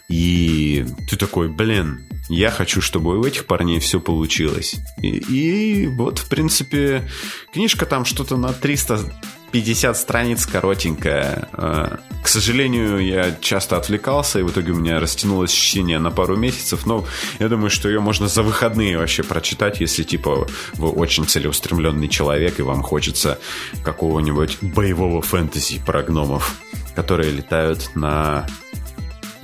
И 0.09 0.85
ты 1.09 1.17
такой, 1.17 1.49
блин, 1.49 2.07
я 2.29 2.51
хочу, 2.51 2.81
чтобы 2.81 3.19
у 3.19 3.25
этих 3.25 3.47
парней 3.47 3.81
все 3.81 4.01
получилось. 4.01 4.77
И, 5.01 5.09
и 5.09 5.87
вот, 5.87 6.19
в 6.19 6.29
принципе, 6.29 7.09
книжка 7.53 7.85
там 7.85 8.05
что-то 8.05 8.37
на 8.37 8.53
350 8.53 9.97
страниц 9.97 10.47
коротенькая. 10.47 11.49
А, 11.53 11.99
к 12.23 12.29
сожалению, 12.29 12.99
я 12.99 13.37
часто 13.41 13.77
отвлекался, 13.77 14.41
и 14.41 14.43
в 14.43 14.51
итоге 14.51 14.73
у 14.73 14.77
меня 14.77 15.01
растянулось 15.01 15.53
чтение 15.53 15.99
на 15.99 16.11
пару 16.11 16.37
месяцев. 16.37 16.87
Но 16.87 17.07
я 17.39 17.49
думаю, 17.49 17.71
что 17.71 17.89
ее 17.89 18.01
можно 18.01 18.27
за 18.27 18.43
выходные 18.43 18.99
вообще 18.99 19.23
прочитать, 19.23 19.81
если, 19.81 20.03
типа, 20.03 20.47
вы 20.75 20.89
очень 20.91 21.27
целеустремленный 21.27 22.09
человек, 22.09 22.59
и 22.59 22.63
вам 22.63 22.83
хочется 22.83 23.39
какого-нибудь 23.83 24.59
боевого 24.63 25.21
фэнтези 25.21 25.83
про 25.85 26.03
гномов, 26.03 26.57
которые 26.95 27.33
летают 27.33 27.91
на 27.95 28.47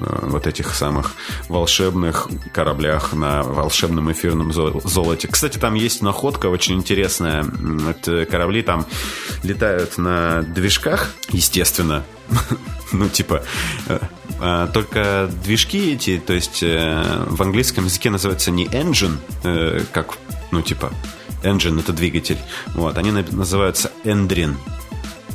вот 0.00 0.46
этих 0.46 0.74
самых 0.74 1.12
волшебных 1.48 2.28
кораблях 2.52 3.12
на 3.12 3.42
волшебном 3.42 4.10
эфирном 4.12 4.52
золоте. 4.52 5.28
Кстати, 5.28 5.58
там 5.58 5.74
есть 5.74 6.02
находка 6.02 6.46
очень 6.46 6.76
интересная. 6.76 7.46
Это 7.88 8.26
корабли 8.26 8.62
там 8.62 8.86
летают 9.42 9.98
на 9.98 10.42
движках, 10.42 11.14
естественно. 11.30 12.04
ну, 12.92 13.08
типа, 13.08 13.42
э, 13.88 13.98
а, 14.40 14.66
только 14.68 15.30
движки 15.42 15.92
эти, 15.92 16.18
то 16.18 16.32
есть 16.32 16.62
э, 16.62 17.24
в 17.26 17.42
английском 17.42 17.84
языке 17.84 18.10
называется 18.10 18.50
не 18.50 18.66
engine, 18.66 19.16
как, 19.92 20.18
ну, 20.50 20.62
типа, 20.62 20.92
engine 21.42 21.80
это 21.80 21.92
двигатель. 21.92 22.38
Вот, 22.74 22.96
они 22.98 23.10
называются 23.10 23.90
endrin. 24.04 24.54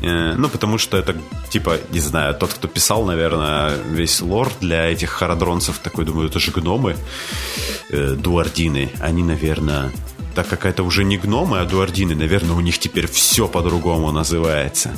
Э, 0.02 0.34
ну, 0.38 0.50
потому 0.50 0.78
что 0.78 0.98
это, 0.98 1.16
типа, 1.50 1.78
не 1.92 2.00
знаю, 2.00 2.34
тот, 2.36 2.54
кто 2.54 2.68
писал, 2.68 3.06
наверное, 3.06 3.78
весь 3.92 4.22
лор 4.22 4.52
для 4.62 4.86
этих 4.86 5.10
харадронцев, 5.10 5.80
такой, 5.80 6.06
думаю, 6.06 6.30
это 6.30 6.40
же 6.40 6.52
гномы, 6.52 6.96
э, 7.90 8.16
дуардины. 8.16 8.90
Они, 9.00 9.24
наверное, 9.24 9.92
так 10.36 10.48
как 10.48 10.66
это 10.66 10.84
уже 10.84 11.04
не 11.04 11.18
гномы, 11.18 11.60
а 11.60 11.66
дуардины, 11.66 12.14
наверное, 12.14 12.56
у 12.56 12.60
них 12.60 12.78
теперь 12.78 13.08
все 13.08 13.48
по-другому 13.48 14.12
называется. 14.12 14.92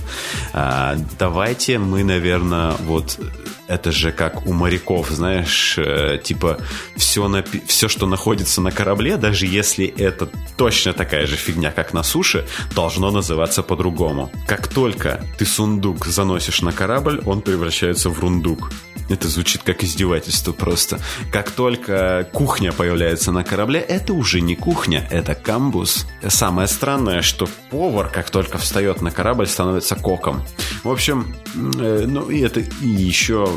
А, 0.54 0.98
давайте 1.20 1.78
мы, 1.78 2.04
наверное, 2.04 2.74
вот 2.80 3.20
это 3.68 3.92
же 3.92 4.12
как 4.12 4.46
у 4.46 4.54
моряков, 4.54 5.10
знаешь, 5.10 5.78
э, 5.78 6.20
типа 6.24 6.58
все, 6.96 7.28
на, 7.28 7.44
все, 7.68 7.88
что 7.88 8.08
находится 8.08 8.62
на 8.62 8.72
корабле, 8.72 9.18
даже 9.18 9.46
если 9.46 9.86
это 9.86 10.30
точно 10.58 10.94
такая 10.94 11.28
же 11.28 11.36
фигня, 11.36 11.72
как 11.72 11.94
на 11.94 12.04
суше, 12.04 12.48
должно 12.74 13.12
называться 13.12 13.64
по-другому. 13.64 14.32
Как 14.48 14.68
только 14.68 15.24
ты 15.38 15.46
сундук 15.46 16.06
заносишь 16.06 16.62
на 16.62 16.72
корабль, 16.72 17.22
он 17.26 17.42
превращается 17.42 18.10
в 18.10 18.20
рундук. 18.20 18.72
Это 19.10 19.28
звучит 19.28 19.64
как 19.64 19.84
издевательство 19.84 20.52
просто. 20.52 21.00
Как 21.32 21.52
только 21.52 22.30
кухня 22.34 22.72
появляется 22.72 23.32
на 23.32 23.44
корабле, 23.44 23.80
это 23.80 24.14
уже 24.14 24.42
не 24.42 24.56
кухня, 24.56 25.08
это 25.10 25.36
камбус. 25.36 26.06
Самое 26.28 26.68
странное, 26.68 27.22
что 27.22 27.48
повар, 27.70 28.10
как 28.10 28.30
только 28.30 28.58
встает 28.58 29.02
на 29.02 29.12
корабль, 29.12 29.48
становится 29.48 29.96
коком. 29.96 30.44
В 30.84 30.90
общем, 30.90 31.36
э, 31.56 32.06
ну 32.08 32.30
и 32.30 32.42
это 32.42 32.60
и 32.60 32.88
еще 32.88 33.48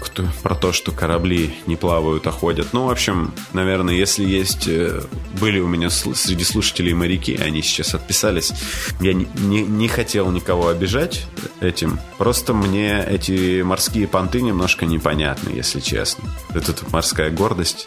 кто, 0.00 0.24
про 0.42 0.54
то, 0.54 0.72
что 0.72 0.92
корабли 0.92 1.54
не 1.66 1.76
плавают, 1.76 2.26
а 2.26 2.30
ходят. 2.30 2.68
Ну, 2.72 2.86
в 2.86 2.90
общем, 2.90 3.32
наверное, 3.52 3.94
если 3.94 4.24
есть... 4.24 4.66
Э, 4.68 5.02
были 5.40 5.60
у 5.60 5.68
меня 5.68 5.90
среди 5.90 6.44
слушателей 6.44 6.94
моряки, 6.94 7.36
они 7.36 7.62
сейчас 7.62 7.94
отписались. 7.94 8.52
Я 9.00 9.12
не, 9.12 9.28
не, 9.34 9.62
не 9.62 9.88
хотел 9.88 10.30
никого 10.30 10.68
обижать 10.68 11.26
этим. 11.60 12.00
Просто 12.18 12.54
мне 12.54 13.04
эти 13.04 13.62
морские 13.62 14.08
понты 14.08 14.40
немножко 14.40 14.86
непонятны, 14.86 15.50
если 15.50 15.80
честно. 15.80 16.24
Это 16.54 16.74
морская 16.90 17.30
гордость. 17.30 17.86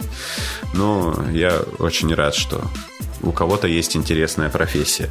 Но 0.73 1.25
я 1.31 1.61
очень 1.79 2.13
рад, 2.13 2.35
что 2.35 2.63
у 3.21 3.31
кого-то 3.31 3.67
есть 3.67 3.95
интересная 3.95 4.49
профессия. 4.49 5.09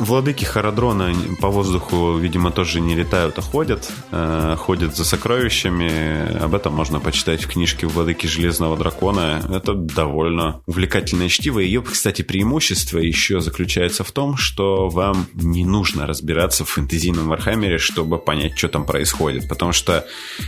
Владыки 0.00 0.44
Харадрона 0.44 1.12
по 1.42 1.48
воздуху, 1.48 2.16
видимо, 2.16 2.50
тоже 2.50 2.80
не 2.80 2.94
летают, 2.94 3.38
а 3.38 3.42
ходят. 3.42 3.92
Э, 4.10 4.56
ходят 4.58 4.96
за 4.96 5.04
сокровищами. 5.04 6.42
Об 6.42 6.54
этом 6.54 6.74
можно 6.74 7.00
почитать 7.00 7.44
в 7.44 7.48
книжке 7.48 7.86
«Владыки 7.86 8.26
Железного 8.26 8.78
Дракона». 8.78 9.42
Это 9.52 9.74
довольно 9.74 10.62
увлекательное 10.66 11.28
чтиво. 11.28 11.58
Ее, 11.58 11.82
кстати, 11.82 12.22
преимущество 12.22 12.98
еще 12.98 13.40
заключается 13.40 14.02
в 14.02 14.10
том, 14.10 14.38
что 14.38 14.88
вам 14.88 15.26
не 15.34 15.66
нужно 15.66 16.06
разбираться 16.06 16.64
в 16.64 16.70
фэнтезийном 16.70 17.28
Вархаммере, 17.28 17.76
чтобы 17.76 18.18
понять, 18.18 18.56
что 18.56 18.68
там 18.68 18.86
происходит. 18.86 19.50
Потому 19.50 19.72
что 19.72 20.06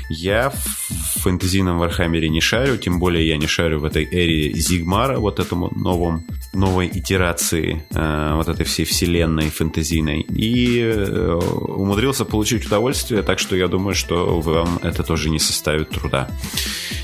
я 0.08 0.48
в 0.48 1.20
фэнтезийном 1.20 1.78
Вархаммере 1.78 2.30
не 2.30 2.40
шарю, 2.40 2.78
тем 2.78 2.98
более 2.98 3.28
я 3.28 3.36
не 3.36 3.46
шарю 3.46 3.80
в 3.80 3.84
этой 3.84 4.04
эре 4.04 4.54
Зигмара, 4.54 5.18
вот 5.18 5.40
этому 5.40 5.70
новом, 5.76 6.26
новой 6.54 6.86
итерации 6.86 7.84
э, 7.90 8.32
вот 8.34 8.48
этой 8.48 8.64
всей 8.64 8.86
вселенной 8.86 9.41
вселенной 9.42 9.50
фэнтезийной 9.50 10.20
и 10.20 10.80
э, 10.80 11.32
умудрился 11.32 12.24
получить 12.24 12.66
удовольствие, 12.66 13.22
так 13.22 13.38
что 13.38 13.56
я 13.56 13.68
думаю, 13.68 13.94
что 13.94 14.40
вам 14.40 14.78
это 14.82 15.02
тоже 15.02 15.30
не 15.30 15.38
составит 15.38 15.90
труда. 15.90 16.28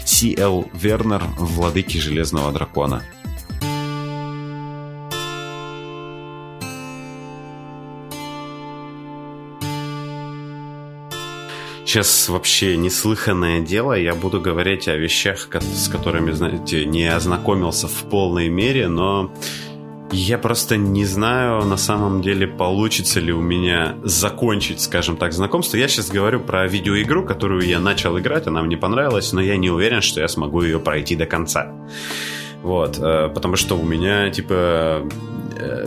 Си.Л. 0.05 0.71
Вернер, 0.73 1.23
Владыки 1.39 1.99
Железного 1.99 2.53
Дракона. 2.53 3.03
Сейчас 11.85 12.29
вообще 12.29 12.77
неслыханное 12.77 13.61
дело. 13.61 13.95
Я 13.95 14.15
буду 14.15 14.43
говорить 14.43 14.89
о 14.89 14.97
вещах, 14.97 15.49
с 15.51 15.89
которыми, 15.89 16.33
знаете, 16.33 16.85
не 16.85 17.07
ознакомился 17.07 17.89
в 17.89 18.11
полной 18.11 18.51
мере, 18.51 18.89
но 18.89 19.33
я 20.11 20.39
просто 20.39 20.77
не 20.77 21.05
знаю, 21.05 21.65
на 21.65 21.77
самом 21.77 22.23
деле, 22.23 22.47
получится 22.47 23.21
ли 23.21 23.33
у 23.33 23.41
меня 23.41 23.97
закончить, 24.03 24.81
скажем 24.81 25.17
так, 25.17 25.33
знакомство. 25.33 25.77
Я 25.77 25.89
сейчас 25.89 26.11
говорю 26.11 26.41
про 26.41 26.67
видеоигру, 26.67 27.25
которую 27.25 27.63
я 27.63 27.81
начал 27.81 28.19
играть, 28.19 28.47
она 28.47 28.63
мне 28.63 28.77
понравилась, 28.77 29.33
но 29.33 29.41
я 29.41 29.57
не 29.57 29.71
уверен, 29.71 30.01
что 30.01 30.21
я 30.21 30.29
смогу 30.29 30.63
ее 30.63 30.79
пройти 30.79 31.17
до 31.17 31.27
конца. 31.27 31.73
Вот, 32.63 32.99
э, 32.99 33.29
потому 33.29 33.57
что 33.57 33.77
у 33.77 33.85
меня, 33.85 34.31
типа, 34.31 35.07
э, 35.59 35.87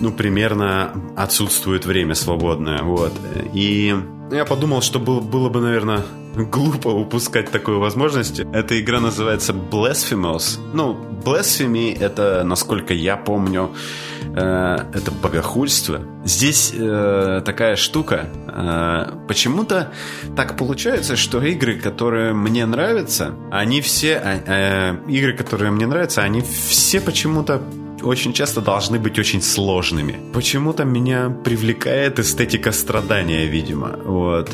ну, 0.00 0.10
примерно 0.12 0.92
отсутствует 1.16 1.86
время 1.86 2.14
свободное, 2.14 2.82
вот. 2.82 3.12
И 3.52 3.94
я 4.30 4.44
подумал, 4.44 4.82
что 4.82 4.98
было, 4.98 5.20
было 5.20 5.48
бы, 5.48 5.60
наверное, 5.60 6.02
глупо 6.34 6.88
упускать 6.88 7.50
такую 7.50 7.78
возможность. 7.78 8.40
Эта 8.40 8.80
игра 8.80 9.00
называется 9.00 9.52
Blasphemous. 9.52 10.58
Ну, 10.72 10.96
Blasphemy— 11.24 11.96
это, 12.00 12.42
насколько 12.44 12.92
я 12.92 13.16
помню, 13.16 13.74
э, 14.22 14.76
это 14.92 15.10
богохульство. 15.10 16.00
Здесь 16.24 16.72
э, 16.74 17.42
такая 17.44 17.76
штука. 17.76 18.26
Э, 18.48 19.12
почему-то 19.28 19.92
так 20.36 20.56
получается, 20.56 21.16
что 21.16 21.40
игры, 21.42 21.76
которые 21.76 22.32
мне 22.32 22.66
нравятся, 22.66 23.34
они 23.50 23.80
все... 23.80 24.20
Э, 24.24 24.40
э, 24.46 24.96
игры, 25.08 25.34
которые 25.34 25.70
мне 25.70 25.86
нравятся, 25.86 26.22
они 26.22 26.42
все 26.42 27.00
почему-то 27.00 27.62
очень 28.04 28.32
часто 28.32 28.60
должны 28.60 28.98
быть 28.98 29.18
очень 29.18 29.42
сложными. 29.42 30.16
Почему-то 30.32 30.84
меня 30.84 31.30
привлекает 31.44 32.18
эстетика 32.18 32.72
страдания, 32.72 33.46
видимо. 33.46 33.98
Вот. 34.04 34.50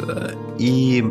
И 0.59 1.05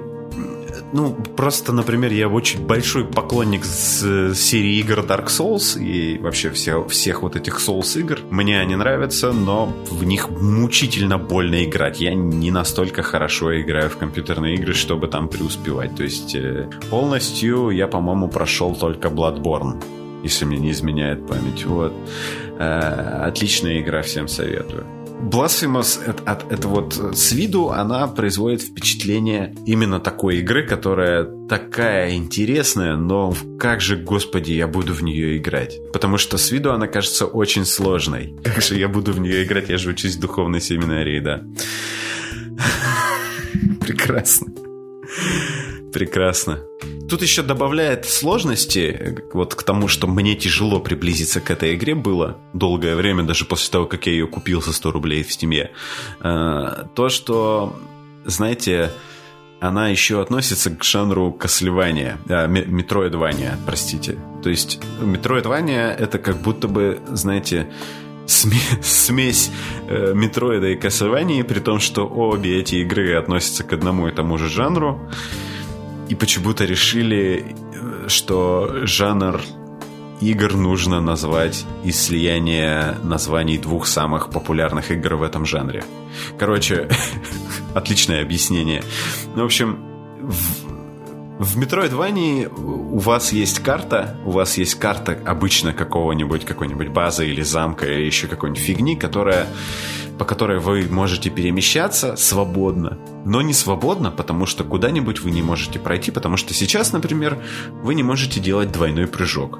ну, 0.91 1.15
просто, 1.35 1.71
например, 1.71 2.11
я 2.11 2.27
очень 2.27 2.65
большой 2.65 3.05
поклонник 3.05 3.63
с 3.65 4.33
серии 4.33 4.79
игр 4.79 4.99
Dark 4.99 5.27
Souls 5.27 5.79
и 5.79 6.17
вообще 6.17 6.49
все, 6.49 6.87
всех 6.87 7.21
вот 7.21 7.35
этих 7.35 7.59
Souls 7.59 7.99
игр. 7.99 8.19
Мне 8.29 8.59
они 8.59 8.75
нравятся, 8.75 9.31
но 9.31 9.71
в 9.91 10.03
них 10.03 10.29
мучительно 10.29 11.17
больно 11.17 11.63
играть. 11.63 12.01
Я 12.01 12.13
не 12.13 12.51
настолько 12.51 13.03
хорошо 13.03 13.59
играю 13.61 13.89
в 13.89 13.97
компьютерные 13.97 14.55
игры, 14.55 14.73
чтобы 14.73 15.07
там 15.07 15.29
преуспевать. 15.29 15.95
То 15.95 16.03
есть 16.03 16.35
э, 16.35 16.69
полностью 16.89 17.69
я, 17.69 17.87
по-моему, 17.87 18.27
прошел 18.27 18.75
только 18.75 19.09
Bloodborne. 19.09 19.98
Если 20.23 20.45
мне 20.45 20.57
не 20.57 20.71
изменяет 20.71 21.27
память. 21.27 21.65
Вот. 21.65 21.93
Э, 22.57 23.23
отличная 23.25 23.81
игра, 23.81 24.01
всем 24.01 24.27
советую. 24.27 24.85
Blasphemous 25.21 25.99
это, 26.05 26.45
это, 26.49 26.67
вот 26.69 26.93
с 26.93 27.33
виду 27.33 27.71
она 27.71 28.07
производит 28.07 28.61
впечатление 28.61 29.53
именно 29.65 29.99
такой 29.99 30.37
игры, 30.37 30.65
которая 30.65 31.25
такая 31.49 32.15
интересная, 32.15 32.95
но 32.95 33.35
как 33.59 33.81
же, 33.81 33.97
господи, 33.97 34.53
я 34.53 34.67
буду 34.67 34.93
в 34.93 35.03
нее 35.03 35.37
играть? 35.37 35.77
Потому 35.91 36.17
что 36.17 36.37
с 36.37 36.51
виду 36.51 36.71
она 36.71 36.87
кажется 36.87 37.25
очень 37.25 37.65
сложной. 37.65 38.33
Как 38.43 38.61
же 38.61 38.77
я 38.77 38.87
буду 38.87 39.11
в 39.11 39.19
нее 39.19 39.43
играть? 39.43 39.67
Я 39.67 39.77
же 39.77 39.89
учусь 39.89 40.15
в 40.15 40.21
духовной 40.21 40.61
семинарии, 40.61 41.19
да. 41.19 41.43
Прекрасно. 43.81 44.53
Прекрасно. 45.91 46.59
Тут 47.09 47.21
еще 47.23 47.41
добавляет 47.41 48.05
сложности 48.05 49.23
вот 49.33 49.55
к 49.55 49.63
тому, 49.63 49.87
что 49.87 50.07
мне 50.07 50.35
тяжело 50.35 50.79
приблизиться 50.79 51.41
к 51.41 51.49
этой 51.49 51.75
игре 51.75 51.95
было 51.95 52.37
долгое 52.53 52.95
время, 52.95 53.23
даже 53.23 53.45
после 53.45 53.71
того, 53.71 53.85
как 53.85 54.05
я 54.05 54.13
ее 54.13 54.27
купил 54.27 54.61
за 54.61 54.73
100 54.73 54.91
рублей 54.91 55.23
в 55.23 55.31
стиме. 55.33 55.71
Э, 56.21 56.85
то, 56.93 57.09
что, 57.09 57.79
знаете, 58.25 58.91
она 59.59 59.89
еще 59.89 60.21
относится 60.21 60.69
к 60.69 60.83
жанру 60.83 61.31
Кослевания, 61.31 62.17
а, 62.29 62.47
Метроидвания, 62.47 63.57
простите. 63.65 64.17
То 64.43 64.49
есть 64.49 64.79
Метроидвания 65.01 65.91
это 65.91 66.19
как 66.19 66.41
будто 66.41 66.67
бы, 66.67 66.99
знаете, 67.09 67.69
смесь 68.27 69.51
э, 69.87 70.13
Метроида 70.13 70.67
и 70.67 70.77
Castlevania, 70.77 71.43
при 71.43 71.59
том, 71.59 71.79
что 71.79 72.07
обе 72.07 72.59
эти 72.59 72.75
игры 72.75 73.15
относятся 73.15 73.63
к 73.63 73.73
одному 73.73 74.07
и 74.07 74.11
тому 74.11 74.37
же 74.37 74.47
жанру. 74.47 75.09
И 76.09 76.15
почему-то 76.15 76.65
решили, 76.65 77.55
э, 77.73 78.07
что 78.07 78.81
жанр 78.83 79.41
игр 80.21 80.55
нужно 80.55 80.99
назвать 80.99 81.65
из 81.83 82.01
слияния 82.01 82.97
названий 83.03 83.57
двух 83.57 83.87
самых 83.87 84.29
популярных 84.29 84.91
игр 84.91 85.15
в 85.15 85.23
этом 85.23 85.45
жанре. 85.45 85.83
Короче, 86.37 86.89
отличное 87.73 88.21
объяснение. 88.21 88.83
Ну, 89.35 89.43
в 89.43 89.45
общем, 89.45 89.79
в, 90.19 90.69
в 91.39 91.57
Metroidvania 91.57 92.51
у 92.53 92.99
вас 92.99 93.31
есть 93.31 93.59
карта, 93.59 94.17
у 94.25 94.31
вас 94.31 94.57
есть 94.57 94.75
карта 94.75 95.17
обычно 95.25 95.73
какого-нибудь, 95.73 96.43
какой-нибудь 96.43 96.89
базы 96.89 97.27
или 97.27 97.41
замка 97.41 97.85
или 97.85 98.05
еще 98.05 98.27
какой-нибудь 98.27 98.61
фигни, 98.61 98.95
которая 98.95 99.47
по 100.19 100.25
которой 100.25 100.59
вы 100.59 100.85
можете 100.89 101.29
перемещаться 101.29 102.17
свободно. 102.17 102.99
Но 103.25 103.41
не 103.41 103.53
свободно, 103.53 104.11
потому 104.11 104.45
что 104.45 104.65
куда-нибудь 104.65 105.21
вы 105.21 105.31
не 105.31 105.41
можете 105.41 105.79
пройти, 105.79 106.11
потому 106.11 106.35
что 106.35 106.53
сейчас, 106.53 106.91
например, 106.91 107.41
вы 107.83 107.95
не 107.95 108.03
можете 108.03 108.41
делать 108.41 108.71
двойной 108.71 109.07
прыжок. 109.07 109.59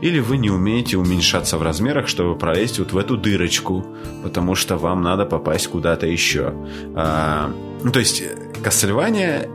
Или 0.00 0.18
вы 0.18 0.38
не 0.38 0.50
умеете 0.50 0.96
уменьшаться 0.96 1.58
в 1.58 1.62
размерах, 1.62 2.08
чтобы 2.08 2.38
пролезть 2.38 2.78
вот 2.78 2.92
в 2.92 2.96
эту 2.96 3.18
дырочку, 3.18 3.84
потому 4.22 4.54
что 4.54 4.78
вам 4.78 5.02
надо 5.02 5.26
попасть 5.26 5.68
куда-то 5.68 6.06
еще. 6.06 6.54
А, 6.96 7.52
ну, 7.84 7.92
то 7.92 7.98
есть, 7.98 8.22
Castlevania 8.64 9.48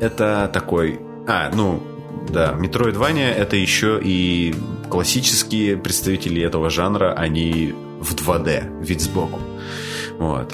это 0.00 0.48
такой... 0.52 1.00
А, 1.26 1.50
ну, 1.52 1.82
да, 2.28 2.56
Metroidvania 2.56 3.34
это 3.34 3.56
еще 3.56 4.00
и 4.00 4.54
классические 4.88 5.76
представители 5.76 6.42
этого 6.42 6.70
жанра, 6.70 7.12
они 7.12 7.74
в 8.00 8.14
2D, 8.14 8.84
вид 8.84 9.00
сбоку. 9.00 9.40
Вот. 10.20 10.50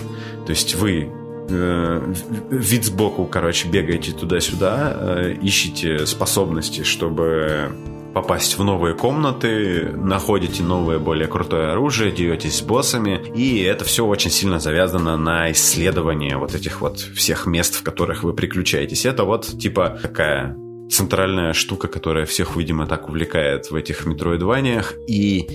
То 0.47 0.51
есть 0.51 0.77
вы 0.77 1.11
э, 1.51 2.15
вид 2.51 2.85
сбоку, 2.85 3.27
короче, 3.27 3.69
бегаете 3.69 4.13
туда-сюда, 4.13 4.97
э, 4.97 5.35
ищете 5.43 6.07
способности, 6.07 6.85
чтобы 6.85 7.73
попасть 8.15 8.57
в 8.57 8.65
новые 8.65 8.95
комнаты, 8.95 9.91
находите 9.95 10.63
новое, 10.63 11.01
более 11.01 11.27
крутое 11.27 11.73
оружие, 11.73 12.13
деретесь 12.13 12.59
с 12.59 12.63
боссами, 12.63 13.21
и 13.35 13.61
это 13.61 13.85
все 13.85 14.07
очень 14.07 14.31
сильно 14.31 14.61
завязано 14.61 15.17
на 15.17 15.51
исследование 15.51 16.37
вот 16.39 16.55
этих 16.55 16.81
вот 16.81 17.01
всех 17.01 17.47
мест, 17.47 17.75
в 17.75 17.83
которых 17.83 18.23
вы 18.23 18.33
приключаетесь. 18.35 19.05
Это 19.05 19.25
вот 19.25 19.47
типа 19.59 19.99
такая 20.01 20.57
центральная 20.89 21.53
штука, 21.55 21.89
которая 21.89 22.25
всех, 22.25 22.57
видимо, 22.57 22.87
так 22.87 23.09
увлекает 23.09 23.73
в 23.73 23.75
этих 23.75 24.07
метроидваниях, 24.07 24.95
и 25.09 25.51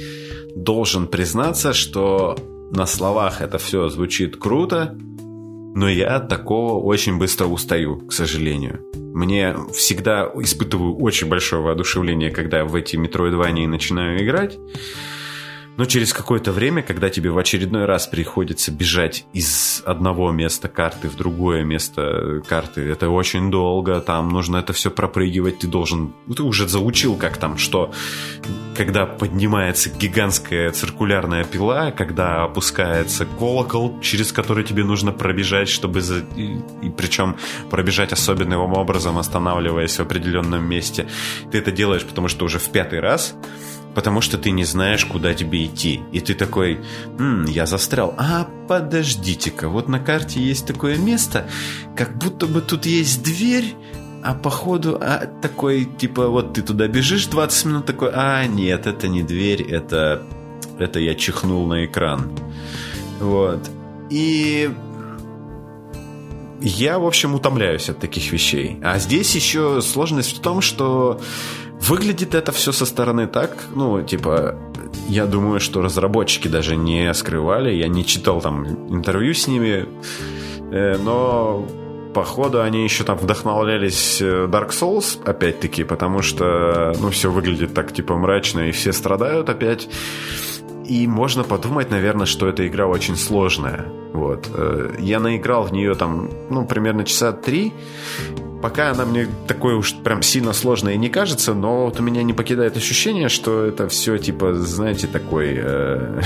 должен 0.53 1.07
признаться, 1.07 1.71
что 1.71 2.35
на 2.71 2.85
словах 2.85 3.41
это 3.41 3.57
все 3.57 3.89
звучит 3.89 4.37
круто, 4.37 4.97
но 5.75 5.89
я 5.89 6.15
от 6.15 6.29
такого 6.29 6.81
очень 6.81 7.17
быстро 7.17 7.45
устаю, 7.45 7.97
к 8.07 8.13
сожалению. 8.13 8.81
Мне 8.93 9.55
всегда 9.73 10.31
испытываю 10.35 10.95
очень 10.97 11.27
большое 11.27 11.61
воодушевление, 11.61 12.31
когда 12.31 12.63
в 12.63 12.75
эти 12.75 12.95
метроидвании 12.95 13.65
начинаю 13.65 14.23
играть. 14.23 14.57
Но 15.77 15.85
через 15.85 16.13
какое-то 16.13 16.51
время, 16.51 16.81
когда 16.81 17.09
тебе 17.09 17.31
в 17.31 17.37
очередной 17.37 17.85
раз 17.85 18.07
приходится 18.07 18.71
бежать 18.71 19.25
из 19.33 19.81
одного 19.85 20.31
места 20.31 20.67
карты 20.67 21.07
в 21.07 21.15
другое 21.15 21.63
место 21.63 22.41
карты, 22.47 22.81
это 22.81 23.09
очень 23.09 23.49
долго, 23.49 23.99
там 24.01 24.29
нужно 24.29 24.57
это 24.57 24.73
все 24.73 24.91
пропрыгивать, 24.91 25.59
ты 25.59 25.67
должен... 25.67 26.13
Ну, 26.27 26.35
ты 26.35 26.43
уже 26.43 26.67
заучил, 26.67 27.15
как 27.15 27.37
там, 27.37 27.57
что 27.57 27.93
когда 28.75 29.05
поднимается 29.05 29.89
гигантская 29.89 30.71
циркулярная 30.71 31.43
пила, 31.43 31.91
когда 31.91 32.43
опускается 32.43 33.25
колокол, 33.25 33.99
через 34.01 34.31
который 34.31 34.63
тебе 34.63 34.83
нужно 34.83 35.11
пробежать, 35.11 35.69
чтобы... 35.69 36.01
За... 36.01 36.19
И, 36.35 36.57
и 36.81 36.89
причем 36.89 37.37
пробежать 37.69 38.11
особенным 38.11 38.73
образом, 38.73 39.17
останавливаясь 39.17 39.97
в 39.97 40.01
определенном 40.01 40.67
месте. 40.67 41.07
Ты 41.51 41.59
это 41.59 41.71
делаешь, 41.71 42.03
потому 42.03 42.27
что 42.27 42.45
уже 42.45 42.59
в 42.59 42.69
пятый 42.71 42.99
раз 42.99 43.35
потому 43.95 44.21
что 44.21 44.37
ты 44.37 44.51
не 44.51 44.63
знаешь, 44.63 45.05
куда 45.05 45.33
тебе 45.33 45.65
идти. 45.65 46.01
И 46.11 46.19
ты 46.19 46.33
такой, 46.33 46.79
М, 47.19 47.45
я 47.45 47.65
застрял. 47.65 48.13
А, 48.17 48.47
подождите-ка, 48.67 49.69
вот 49.69 49.87
на 49.87 49.99
карте 49.99 50.39
есть 50.39 50.65
такое 50.65 50.97
место, 50.97 51.47
как 51.95 52.17
будто 52.17 52.47
бы 52.47 52.61
тут 52.61 52.85
есть 52.85 53.23
дверь, 53.23 53.75
а 54.23 54.33
походу 54.33 54.97
а, 55.01 55.27
такой, 55.41 55.85
типа, 55.85 56.27
вот 56.27 56.53
ты 56.53 56.61
туда 56.61 56.87
бежишь 56.87 57.27
20 57.27 57.65
минут, 57.65 57.85
такой, 57.85 58.11
а, 58.13 58.45
нет, 58.45 58.87
это 58.87 59.07
не 59.07 59.23
дверь, 59.23 59.63
это, 59.63 60.23
это 60.77 60.99
я 60.99 61.15
чихнул 61.15 61.65
на 61.67 61.85
экран. 61.85 62.31
Вот. 63.19 63.69
И 64.09 64.69
я, 66.61 66.99
в 66.99 67.05
общем, 67.05 67.33
утомляюсь 67.33 67.89
от 67.89 67.99
таких 67.99 68.31
вещей. 68.31 68.77
А 68.83 68.99
здесь 68.99 69.35
еще 69.35 69.81
сложность 69.81 70.37
в 70.37 70.41
том, 70.41 70.61
что 70.61 71.19
Выглядит 71.87 72.35
это 72.35 72.51
все 72.51 72.71
со 72.71 72.85
стороны 72.85 73.27
так, 73.27 73.57
ну, 73.73 74.01
типа, 74.03 74.55
я 75.07 75.25
думаю, 75.25 75.59
что 75.59 75.81
разработчики 75.81 76.47
даже 76.47 76.75
не 76.75 77.11
скрывали, 77.13 77.73
я 77.73 77.87
не 77.87 78.05
читал 78.05 78.39
там 78.39 78.65
интервью 78.93 79.33
с 79.33 79.47
ними, 79.47 79.87
э, 80.71 80.97
но 80.97 81.65
походу 82.13 82.61
они 82.61 82.83
еще 82.83 83.03
там 83.03 83.17
вдохновлялись 83.17 84.21
э, 84.21 84.45
Dark 84.45 84.69
Souls, 84.69 85.19
опять-таки, 85.25 85.83
потому 85.83 86.21
что, 86.21 86.93
ну, 86.99 87.09
все 87.09 87.31
выглядит 87.31 87.73
так, 87.73 87.91
типа, 87.93 88.15
мрачно, 88.15 88.69
и 88.69 88.71
все 88.71 88.93
страдают 88.93 89.49
опять. 89.49 89.89
И 90.85 91.07
можно 91.07 91.43
подумать, 91.43 91.89
наверное, 91.89 92.25
что 92.25 92.47
эта 92.47 92.67
игра 92.67 92.85
очень 92.85 93.15
сложная. 93.15 93.85
Вот. 94.13 94.49
Э, 94.53 94.95
я 94.99 95.19
наиграл 95.19 95.63
в 95.63 95.73
нее 95.73 95.95
там, 95.95 96.29
ну, 96.49 96.65
примерно 96.65 97.05
часа 97.05 97.31
три, 97.31 97.73
Пока 98.61 98.91
она 98.91 99.05
мне 99.05 99.27
такой 99.47 99.73
уж 99.73 99.95
прям 99.95 100.21
сильно 100.21 100.53
сложной 100.53 100.95
не 100.97 101.09
кажется, 101.09 101.53
но 101.53 101.85
вот 101.85 101.99
у 101.99 102.03
меня 102.03 102.21
не 102.21 102.33
покидает 102.33 102.77
ощущение, 102.77 103.27
что 103.27 103.65
это 103.65 103.87
все 103.87 104.17
типа, 104.17 104.53
знаете, 104.53 105.07
такой... 105.07 105.55
Э, 105.57 106.21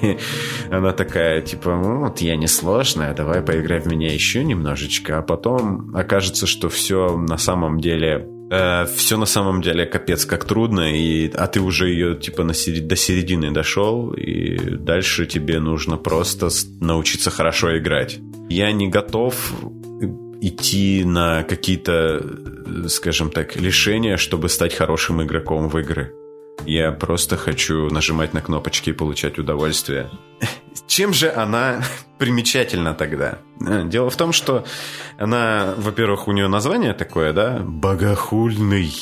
она 0.70 0.92
такая, 0.92 1.42
типа, 1.42 1.76
ну 1.76 2.00
вот 2.00 2.20
я 2.20 2.36
не 2.36 2.46
сложная, 2.46 3.14
давай 3.14 3.42
поиграй 3.42 3.80
в 3.80 3.86
меня 3.86 4.12
еще 4.12 4.42
немножечко, 4.42 5.18
а 5.18 5.22
потом 5.22 5.94
окажется, 5.94 6.46
что 6.46 6.68
все 6.68 7.16
на 7.16 7.36
самом 7.36 7.80
деле 7.80 8.26
э, 8.50 8.86
все 8.96 9.18
на 9.18 9.26
самом 9.26 9.60
деле 9.60 9.84
капец 9.84 10.24
как 10.24 10.46
трудно, 10.46 10.96
и, 10.96 11.30
а 11.34 11.46
ты 11.46 11.60
уже 11.60 11.90
ее 11.90 12.16
типа 12.16 12.42
на 12.42 12.54
серед... 12.54 12.86
до 12.86 12.96
середины 12.96 13.50
дошел, 13.50 14.12
и 14.12 14.56
дальше 14.76 15.26
тебе 15.26 15.60
нужно 15.60 15.98
просто 15.98 16.48
научиться 16.80 17.30
хорошо 17.30 17.76
играть. 17.76 18.18
Я 18.48 18.72
не 18.72 18.88
готов 18.88 19.52
идти 20.46 21.04
на 21.04 21.42
какие-то, 21.42 22.22
скажем 22.88 23.30
так, 23.30 23.56
лишения, 23.56 24.16
чтобы 24.16 24.48
стать 24.48 24.74
хорошим 24.74 25.22
игроком 25.22 25.68
в 25.68 25.78
игры. 25.78 26.12
Я 26.64 26.92
просто 26.92 27.36
хочу 27.36 27.90
нажимать 27.90 28.32
на 28.32 28.40
кнопочки 28.40 28.90
и 28.90 28.92
получать 28.92 29.38
удовольствие. 29.38 30.10
Чем 30.86 31.12
же 31.12 31.30
она 31.30 31.82
примечательна 32.18 32.94
тогда? 32.94 33.38
Дело 33.60 34.10
в 34.10 34.16
том, 34.16 34.32
что 34.32 34.64
она, 35.18 35.74
во-первых, 35.76 36.28
у 36.28 36.32
нее 36.32 36.48
название 36.48 36.94
такое, 36.94 37.32
да, 37.32 37.60
богохульный. 37.64 38.92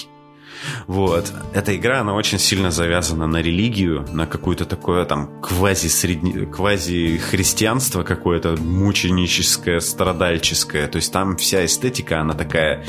Вот. 0.87 1.31
Эта 1.53 1.77
игра, 1.77 2.01
она 2.01 2.15
очень 2.15 2.39
сильно 2.39 2.71
завязана 2.71 3.27
на 3.27 3.43
религию, 3.43 4.07
на 4.13 4.27
какое-то 4.27 4.65
такое 4.65 5.05
там 5.05 5.29
квази-христианство 5.41 8.03
какое-то 8.03 8.57
мученическое, 8.57 9.81
страдальческое. 9.81 10.89
То 10.89 10.97
есть 10.97 11.13
там 11.13 11.37
вся 11.37 11.63
эстетика, 11.65 12.21
она 12.21 12.35
такая 12.35 12.85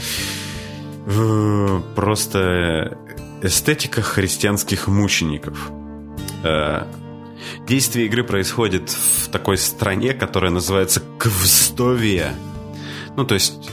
э, 1.05 1.81
просто 1.95 2.97
эстетика 3.41 4.01
христианских 4.01 4.87
мучеников. 4.87 5.71
Э, 6.43 6.83
действие 7.67 8.07
игры 8.07 8.23
происходит 8.23 8.89
в 8.89 9.29
такой 9.29 9.57
стране, 9.57 10.13
которая 10.13 10.51
называется 10.51 11.01
Квстовия. 11.17 12.33
Ну, 13.15 13.25
то 13.25 13.35
есть, 13.35 13.69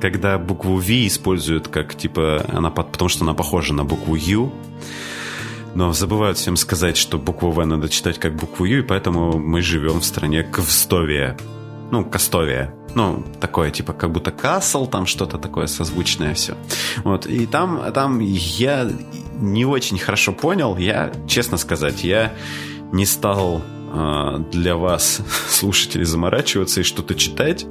когда 0.00 0.38
букву 0.38 0.76
V 0.76 1.06
используют 1.06 1.68
как, 1.68 1.94
типа, 1.94 2.44
она, 2.48 2.70
потому 2.70 3.08
что 3.08 3.24
она 3.24 3.34
похожа 3.34 3.74
на 3.74 3.84
букву 3.84 4.14
U, 4.14 4.52
но 5.74 5.92
забывают 5.92 6.38
всем 6.38 6.56
сказать, 6.56 6.96
что 6.96 7.18
букву 7.18 7.50
В 7.50 7.64
надо 7.64 7.88
читать 7.88 8.18
как 8.18 8.34
букву 8.34 8.64
Ю, 8.64 8.78
и 8.78 8.82
поэтому 8.82 9.38
мы 9.38 9.60
живем 9.60 10.00
в 10.00 10.04
стране 10.04 10.42
Квстовия. 10.42 11.36
Ну, 11.90 12.04
Кастовия. 12.04 12.74
Ну, 12.94 13.22
такое, 13.40 13.70
типа, 13.70 13.92
как 13.92 14.10
будто 14.10 14.30
Касл, 14.30 14.86
там 14.86 15.06
что-то 15.06 15.38
такое 15.38 15.66
созвучное 15.66 16.34
все. 16.34 16.56
Вот, 17.04 17.26
и 17.26 17.46
там, 17.46 17.80
там 17.92 18.20
я 18.20 18.88
не 19.38 19.66
очень 19.66 19.98
хорошо 19.98 20.32
понял, 20.32 20.76
я, 20.78 21.12
честно 21.28 21.58
сказать, 21.58 22.04
я 22.04 22.32
не 22.92 23.04
стал 23.04 23.62
для 24.50 24.76
вас, 24.76 25.20
слушателей, 25.48 26.04
заморачиваться 26.04 26.80
и 26.80 26.84
что-то 26.84 27.14
читать, 27.14 27.66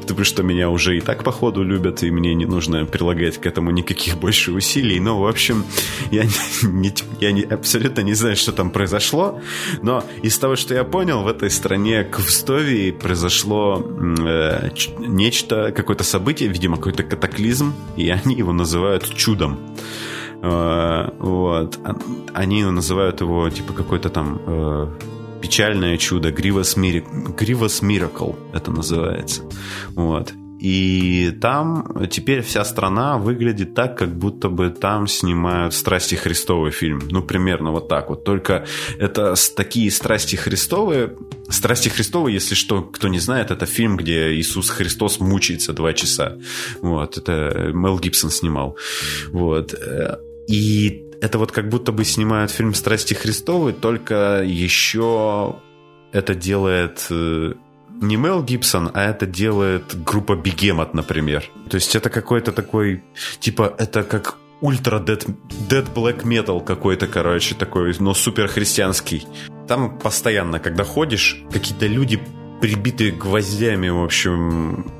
потому 0.00 0.24
что 0.24 0.42
меня 0.42 0.70
уже 0.70 0.96
и 0.96 1.00
так, 1.00 1.24
походу, 1.24 1.62
любят, 1.62 2.02
и 2.02 2.10
мне 2.10 2.34
не 2.34 2.46
нужно 2.46 2.84
прилагать 2.86 3.38
к 3.38 3.46
этому 3.46 3.70
никаких 3.70 4.18
больше 4.18 4.52
усилий. 4.52 5.00
Но, 5.00 5.20
в 5.20 5.26
общем, 5.26 5.64
я, 6.10 6.24
не, 6.62 6.92
я 7.20 7.32
не, 7.32 7.42
абсолютно 7.42 8.02
не 8.02 8.14
знаю, 8.14 8.36
что 8.36 8.52
там 8.52 8.70
произошло, 8.70 9.40
но 9.82 10.04
из 10.22 10.38
того, 10.38 10.56
что 10.56 10.74
я 10.74 10.84
понял, 10.84 11.22
в 11.22 11.28
этой 11.28 11.50
стране 11.50 12.04
Квстовии 12.04 12.90
произошло 12.90 13.84
э, 14.20 14.70
нечто, 15.00 15.72
какое-то 15.72 16.04
событие, 16.04 16.48
видимо, 16.48 16.76
какой-то 16.76 17.02
катаклизм, 17.02 17.74
и 17.96 18.08
они 18.10 18.34
его 18.34 18.52
называют 18.52 19.14
чудом. 19.14 19.58
Э, 20.42 21.10
вот. 21.18 21.78
Они 22.34 22.64
называют 22.64 23.20
его, 23.20 23.48
типа, 23.50 23.72
какой-то 23.72 24.08
там... 24.08 24.40
Э, 24.46 24.86
печальное 25.40 25.96
чудо, 25.96 26.30
Grievous 26.30 26.76
Miracle 26.76 28.36
это 28.54 28.70
называется. 28.70 29.42
Вот. 29.90 30.32
И 30.60 31.30
там 31.40 32.08
теперь 32.10 32.42
вся 32.42 32.64
страна 32.64 33.16
выглядит 33.16 33.74
так, 33.74 33.96
как 33.96 34.16
будто 34.18 34.48
бы 34.48 34.70
там 34.70 35.06
снимают 35.06 35.72
«Страсти 35.72 36.16
Христовый» 36.16 36.72
фильм. 36.72 37.00
Ну, 37.10 37.22
примерно 37.22 37.70
вот 37.70 37.86
так 37.88 38.08
вот. 38.08 38.24
Только 38.24 38.66
это 38.98 39.36
такие 39.54 39.88
«Страсти 39.92 40.34
Христовые». 40.34 41.14
«Страсти 41.48 41.88
Христовые», 41.90 42.34
если 42.34 42.56
что, 42.56 42.82
кто 42.82 43.06
не 43.06 43.20
знает, 43.20 43.52
это 43.52 43.66
фильм, 43.66 43.96
где 43.96 44.34
Иисус 44.34 44.70
Христос 44.70 45.20
мучается 45.20 45.72
два 45.72 45.92
часа. 45.92 46.38
Вот. 46.82 47.16
Это 47.18 47.70
Мел 47.72 48.00
Гибсон 48.00 48.30
снимал. 48.30 48.76
Вот. 49.28 49.74
И 50.48 51.04
это 51.20 51.38
вот 51.38 51.52
как 51.52 51.68
будто 51.68 51.92
бы 51.92 52.04
снимают 52.04 52.50
фильм 52.50 52.74
«Страсти 52.74 53.14
Христовы», 53.14 53.72
только 53.72 54.42
еще 54.44 55.56
это 56.12 56.34
делает 56.34 57.06
э, 57.10 57.54
не 58.00 58.16
Мел 58.16 58.42
Гибсон, 58.42 58.90
а 58.94 59.04
это 59.04 59.26
делает 59.26 60.04
группа 60.04 60.36
Бегемот, 60.36 60.94
например. 60.94 61.44
То 61.68 61.76
есть 61.76 61.96
это 61.96 62.10
какой-то 62.10 62.52
такой, 62.52 63.02
типа, 63.40 63.74
это 63.78 64.02
как 64.02 64.36
ультра 64.60 64.98
dead 65.00 65.94
black 65.94 66.24
metal 66.24 66.64
какой-то, 66.64 67.06
короче, 67.06 67.54
такой, 67.54 67.94
но 67.98 68.14
супер 68.14 68.48
христианский. 68.48 69.26
Там 69.66 69.98
постоянно, 69.98 70.58
когда 70.58 70.84
ходишь, 70.84 71.42
какие-то 71.52 71.86
люди 71.86 72.20
прибитые 72.60 73.12
гвоздями, 73.12 73.88
в 73.88 74.02
общем, 74.02 74.90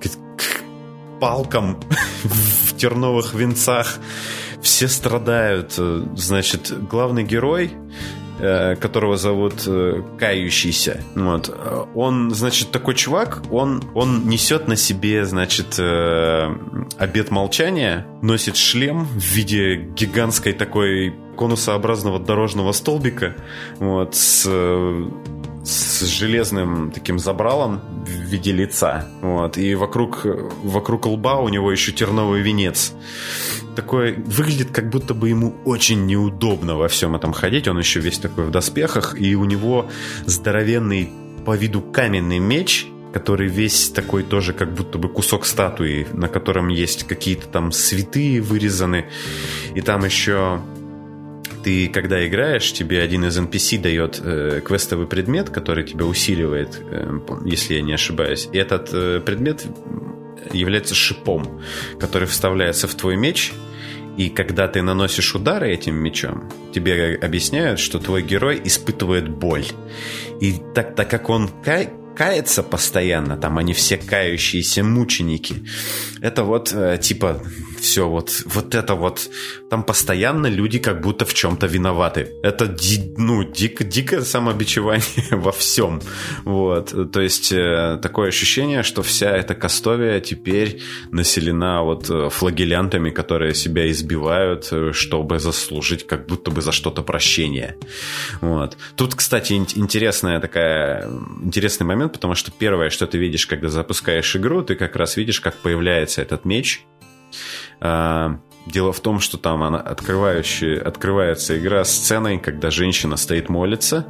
к, 0.00 0.08
к 0.36 1.20
палкам 1.20 1.80
в 2.24 2.76
терновых 2.76 3.34
венцах 3.34 3.98
все 4.62 4.88
страдают. 4.88 5.74
Э, 5.78 6.04
значит, 6.16 6.72
главный 6.88 7.24
герой 7.24 7.72
э, 8.40 8.76
которого 8.76 9.16
зовут 9.16 9.64
э, 9.66 10.02
Кающийся. 10.18 11.02
Вот. 11.14 11.54
Он, 11.94 12.30
значит, 12.30 12.70
такой 12.70 12.94
чувак, 12.94 13.42
он, 13.50 13.82
он 13.94 14.28
несет 14.28 14.68
на 14.68 14.76
себе, 14.76 15.24
значит, 15.24 15.78
обед 15.78 17.30
молчания, 17.30 18.06
носит 18.22 18.56
шлем 18.56 19.04
в 19.04 19.22
виде 19.22 19.76
гигантской 19.76 20.52
такой 20.52 21.14
конусообразного 21.36 22.18
дорожного 22.18 22.72
столбика, 22.72 23.36
вот, 23.78 24.16
с 24.16 24.44
с 25.64 26.02
железным 26.02 26.90
таким 26.90 27.18
забралом 27.18 27.80
в 28.06 28.08
виде 28.08 28.52
лица. 28.52 29.08
Вот. 29.20 29.58
И 29.58 29.74
вокруг, 29.74 30.24
вокруг 30.62 31.06
лба 31.06 31.38
у 31.38 31.48
него 31.48 31.70
еще 31.70 31.92
терновый 31.92 32.42
венец. 32.42 32.92
Такой 33.76 34.14
выглядит, 34.14 34.70
как 34.70 34.90
будто 34.90 35.14
бы 35.14 35.28
ему 35.28 35.54
очень 35.64 36.06
неудобно 36.06 36.76
во 36.76 36.88
всем 36.88 37.14
этом 37.14 37.32
ходить. 37.32 37.68
Он 37.68 37.78
еще 37.78 38.00
весь 38.00 38.18
такой 38.18 38.46
в 38.46 38.50
доспехах, 38.50 39.20
и 39.20 39.34
у 39.36 39.44
него 39.44 39.88
здоровенный 40.26 41.10
по 41.44 41.56
виду 41.56 41.80
каменный 41.80 42.38
меч, 42.38 42.86
который 43.12 43.48
весь 43.48 43.88
такой 43.90 44.22
тоже 44.22 44.52
как 44.52 44.74
будто 44.74 44.98
бы 44.98 45.08
кусок 45.08 45.46
статуи, 45.46 46.06
на 46.12 46.28
котором 46.28 46.68
есть 46.68 47.04
какие-то 47.06 47.48
там 47.48 47.72
святые 47.72 48.40
вырезаны. 48.40 49.06
И 49.74 49.80
там 49.80 50.04
еще 50.04 50.60
ты, 51.62 51.88
когда 51.88 52.26
играешь, 52.26 52.72
тебе 52.72 53.02
один 53.02 53.24
из 53.24 53.38
NPC 53.38 53.80
дает 53.80 54.20
э, 54.22 54.60
квестовый 54.64 55.06
предмет, 55.06 55.50
который 55.50 55.84
тебя 55.84 56.04
усиливает, 56.04 56.80
э, 56.90 57.20
если 57.44 57.74
я 57.74 57.82
не 57.82 57.92
ошибаюсь. 57.92 58.48
И 58.52 58.58
этот 58.58 58.90
э, 58.92 59.20
предмет 59.20 59.66
является 60.52 60.94
шипом, 60.94 61.60
который 61.98 62.26
вставляется 62.26 62.88
в 62.88 62.94
твой 62.94 63.16
меч. 63.16 63.52
И 64.16 64.30
когда 64.30 64.66
ты 64.66 64.82
наносишь 64.82 65.34
удары 65.34 65.70
этим 65.72 65.94
мечом, 65.94 66.50
тебе 66.74 67.16
объясняют, 67.22 67.78
что 67.78 68.00
твой 68.00 68.22
герой 68.22 68.60
испытывает 68.64 69.28
боль. 69.28 69.66
И 70.40 70.56
так, 70.74 70.96
так 70.96 71.08
как 71.08 71.28
он 71.30 71.48
кай, 71.64 71.90
кается 72.16 72.64
постоянно, 72.64 73.36
там 73.36 73.58
они 73.58 73.74
все 73.74 73.96
кающиеся 73.96 74.82
мученики, 74.82 75.64
это 76.20 76.42
вот 76.42 76.72
э, 76.72 76.98
типа 77.00 77.40
все 77.78 78.08
вот, 78.08 78.42
вот 78.46 78.74
это 78.74 78.94
вот, 78.94 79.28
там 79.70 79.82
постоянно 79.82 80.46
люди 80.46 80.78
как 80.78 81.00
будто 81.00 81.24
в 81.24 81.34
чем-то 81.34 81.66
виноваты. 81.66 82.32
Это, 82.42 82.66
ди, 82.66 83.14
ну, 83.16 83.44
дико, 83.44 83.84
дикое 83.84 84.22
самобичевание 84.22 85.02
во 85.30 85.52
всем. 85.52 86.00
Вот, 86.44 87.12
то 87.12 87.20
есть 87.20 87.52
э, 87.52 87.98
такое 88.02 88.28
ощущение, 88.28 88.82
что 88.82 89.02
вся 89.02 89.36
эта 89.36 89.54
Кастовия 89.54 90.20
теперь 90.20 90.82
населена 91.10 91.82
вот 91.82 92.10
э, 92.10 92.28
флагелянтами, 92.30 93.10
которые 93.10 93.54
себя 93.54 93.90
избивают, 93.90 94.68
э, 94.72 94.92
чтобы 94.92 95.38
заслужить 95.38 96.06
как 96.06 96.26
будто 96.26 96.50
бы 96.50 96.62
за 96.62 96.72
что-то 96.72 97.02
прощение. 97.02 97.76
Вот. 98.40 98.76
Тут, 98.96 99.14
кстати, 99.14 99.52
интересная 99.52 100.40
такая, 100.40 101.08
интересный 101.42 101.86
момент, 101.86 102.12
потому 102.12 102.34
что 102.34 102.50
первое, 102.50 102.90
что 102.90 103.06
ты 103.06 103.18
видишь, 103.18 103.46
когда 103.46 103.68
запускаешь 103.68 104.36
игру, 104.36 104.62
ты 104.62 104.74
как 104.74 104.96
раз 104.96 105.16
видишь, 105.16 105.40
как 105.40 105.56
появляется 105.56 106.22
этот 106.22 106.44
меч, 106.44 106.84
дело 107.80 108.92
в 108.92 109.00
том, 109.00 109.20
что 109.20 109.38
там 109.38 109.62
она 109.62 109.78
открывающая, 109.78 110.80
открывается 110.80 111.58
игра 111.58 111.84
сценой, 111.84 112.38
когда 112.38 112.70
женщина 112.70 113.16
стоит 113.16 113.48
молится, 113.48 114.06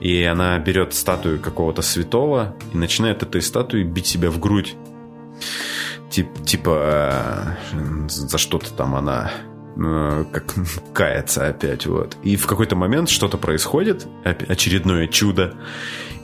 и 0.00 0.22
она 0.22 0.58
берет 0.58 0.94
статую 0.94 1.40
какого-то 1.40 1.82
святого 1.82 2.56
и 2.72 2.76
начинает 2.76 3.22
этой 3.22 3.42
статуей 3.42 3.84
бить 3.84 4.06
себя 4.06 4.30
в 4.30 4.38
грудь. 4.38 4.76
Тип, 6.10 6.28
типа 6.44 7.56
э, 7.72 8.08
за 8.08 8.38
что-то 8.38 8.72
там 8.72 8.94
она 8.94 9.30
э, 9.76 10.24
как 10.32 10.54
кается 10.94 11.46
опять, 11.48 11.86
вот. 11.86 12.16
И 12.22 12.36
в 12.36 12.46
какой-то 12.46 12.76
момент 12.76 13.08
что-то 13.08 13.36
происходит, 13.36 14.06
очередное 14.24 15.06
чудо, 15.06 15.54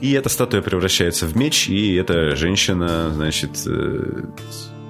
и 0.01 0.11
эта 0.13 0.29
статуя 0.29 0.61
превращается 0.61 1.25
в 1.25 1.35
меч, 1.37 1.69
и 1.69 1.95
эта 1.95 2.35
женщина, 2.35 3.11
значит, 3.11 3.51
э, 3.67 4.23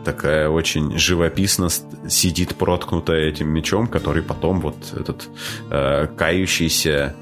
такая 0.06 0.50
очень 0.50 0.98
живописно 0.98 1.68
сидит 2.08 2.56
проткнутая 2.56 3.30
этим 3.30 3.50
мечом, 3.50 3.88
который 3.88 4.24
потом 4.24 4.62
вот 4.62 4.78
этот 4.94 5.28
э, 5.70 6.08
кающийся 6.16 7.16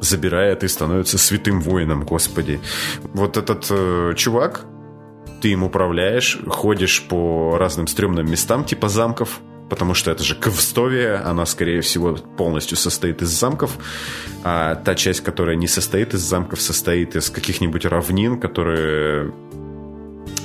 забирает 0.00 0.64
и 0.64 0.68
становится 0.68 1.16
святым 1.16 1.60
воином, 1.60 2.04
господи. 2.04 2.60
Вот 3.14 3.36
этот 3.36 3.66
э, 3.70 4.12
чувак, 4.16 4.66
ты 5.40 5.50
им 5.50 5.62
управляешь, 5.62 6.38
ходишь 6.46 7.02
по 7.08 7.56
разным 7.58 7.86
стрёмным 7.86 8.30
местам, 8.30 8.64
типа 8.64 8.88
замков, 8.88 9.40
потому 9.70 9.94
что 9.94 10.10
это 10.10 10.22
же 10.22 10.34
Квстовия, 10.34 11.26
она, 11.26 11.46
скорее 11.46 11.80
всего, 11.80 12.14
полностью 12.36 12.76
состоит 12.76 13.22
из 13.22 13.28
замков, 13.28 13.78
а 14.42 14.74
та 14.74 14.94
часть, 14.94 15.22
которая 15.22 15.56
не 15.56 15.68
состоит 15.68 16.14
из 16.14 16.20
замков, 16.20 16.60
состоит 16.60 17.16
из 17.16 17.30
каких-нибудь 17.30 17.86
равнин, 17.86 18.38
которые 18.38 19.32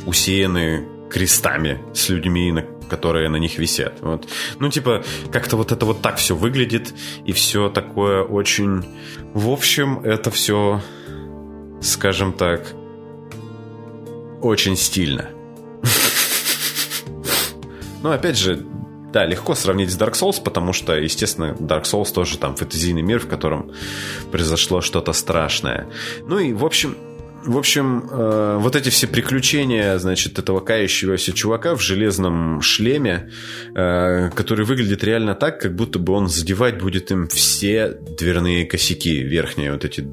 усеяны 0.05 0.85
крестами 1.09 1.79
с 1.93 2.09
людьми, 2.09 2.51
на, 2.51 2.63
которые 2.89 3.29
на 3.29 3.37
них 3.37 3.57
висят. 3.57 3.99
Вот. 4.01 4.27
Ну, 4.59 4.69
типа, 4.69 5.03
как-то 5.31 5.57
вот 5.57 5.71
это 5.71 5.85
вот 5.85 6.01
так 6.01 6.17
все 6.17 6.35
выглядит, 6.35 6.93
и 7.25 7.31
все 7.31 7.69
такое 7.69 8.23
очень... 8.23 8.85
В 9.33 9.49
общем, 9.49 9.99
это 9.99 10.31
все, 10.31 10.81
скажем 11.81 12.33
так, 12.33 12.73
очень 14.41 14.75
стильно. 14.75 15.29
Но 18.01 18.11
опять 18.11 18.37
же, 18.37 18.65
да, 19.11 19.25
легко 19.25 19.55
сравнить 19.55 19.91
с 19.91 19.97
Dark 19.97 20.13
Souls, 20.13 20.41
потому 20.41 20.73
что, 20.73 20.95
естественно, 20.95 21.55
Dark 21.59 21.83
Souls 21.83 22.13
тоже 22.13 22.37
там 22.37 22.55
фэнтезийный 22.55 23.01
мир, 23.01 23.19
в 23.19 23.27
котором 23.27 23.71
произошло 24.31 24.81
что-то 24.81 25.13
страшное. 25.13 25.89
Ну 26.25 26.37
и, 26.37 26.53
в 26.53 26.65
общем, 26.65 26.95
в 27.45 27.57
общем, 27.57 28.07
э, 28.09 28.57
вот 28.59 28.75
эти 28.75 28.89
все 28.89 29.07
приключения, 29.07 29.97
значит, 29.97 30.39
этого 30.39 30.59
кающегося 30.59 31.33
чувака 31.33 31.75
в 31.75 31.81
железном 31.81 32.61
шлеме, 32.61 33.31
э, 33.75 34.29
который 34.31 34.65
выглядит 34.65 35.03
реально 35.03 35.35
так, 35.35 35.59
как 35.59 35.75
будто 35.75 35.99
бы 35.99 36.13
он 36.13 36.27
задевать 36.27 36.79
будет 36.79 37.11
им 37.11 37.27
все 37.27 37.89
дверные 37.89 38.65
косяки, 38.65 39.23
верхние 39.23 39.71
вот 39.71 39.85
эти 39.85 40.07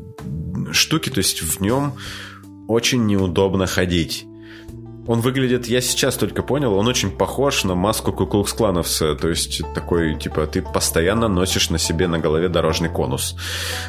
штуки, 0.73 1.11
то 1.11 1.19
есть 1.19 1.43
в 1.43 1.61
нем 1.61 1.95
очень 2.69 3.07
неудобно 3.07 3.67
ходить. 3.67 4.25
Он 5.07 5.21
выглядит, 5.21 5.67
я 5.67 5.81
сейчас 5.81 6.17
только 6.17 6.43
понял, 6.43 6.75
он 6.75 6.89
очень 6.89 7.11
похож 7.11 7.63
на 7.65 7.77
маску 7.77 8.13
Куклукс-клановца. 8.13 9.15
То 9.15 9.29
есть 9.29 9.63
такой, 9.73 10.19
типа, 10.19 10.49
ты 10.49 10.63
постоянно 10.63 11.29
носишь 11.29 11.71
на 11.71 11.79
себе 11.79 12.09
на 12.09 12.19
голове 12.19 12.49
дорожный 12.49 12.89
конус. 12.89 13.37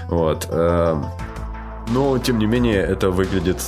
Вот. 0.09 0.47
Но, 1.89 2.17
тем 2.19 2.37
не 2.37 2.45
менее, 2.45 2.81
это 2.81 3.09
выглядит 3.11 3.61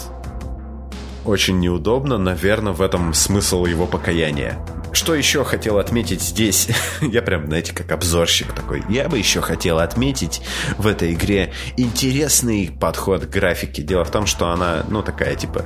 очень 1.26 1.60
неудобно. 1.60 2.18
Наверное, 2.18 2.74
в 2.74 2.82
этом 2.82 3.14
смысл 3.14 3.66
его 3.66 3.86
покаяния. 3.86 4.60
Что 4.92 5.14
еще 5.14 5.44
хотел 5.44 5.78
отметить 5.78 6.22
здесь? 6.22 6.70
Я 7.02 7.22
прям, 7.22 7.46
знаете, 7.46 7.74
как 7.74 7.92
обзорщик 7.92 8.54
такой. 8.54 8.84
Я 8.90 9.08
бы 9.08 9.18
еще 9.18 9.42
хотел 9.42 9.80
отметить 9.80 10.42
в 10.78 10.88
этой 10.88 11.14
игре 11.14 11.54
интересный 11.78 12.72
подход 12.80 13.26
к 13.26 13.30
графике. 13.30 13.84
Дело 13.84 14.04
в 14.04 14.12
том, 14.12 14.26
что 14.26 14.50
она, 14.50 14.84
ну, 14.90 15.04
такая, 15.04 15.36
типа, 15.36 15.66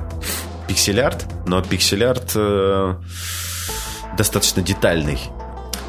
пиксель-арт, 0.68 1.26
но 1.46 1.62
пиксель-арт 1.62 2.32
э, 2.34 2.94
достаточно 4.16 4.62
детальный. 4.62 5.18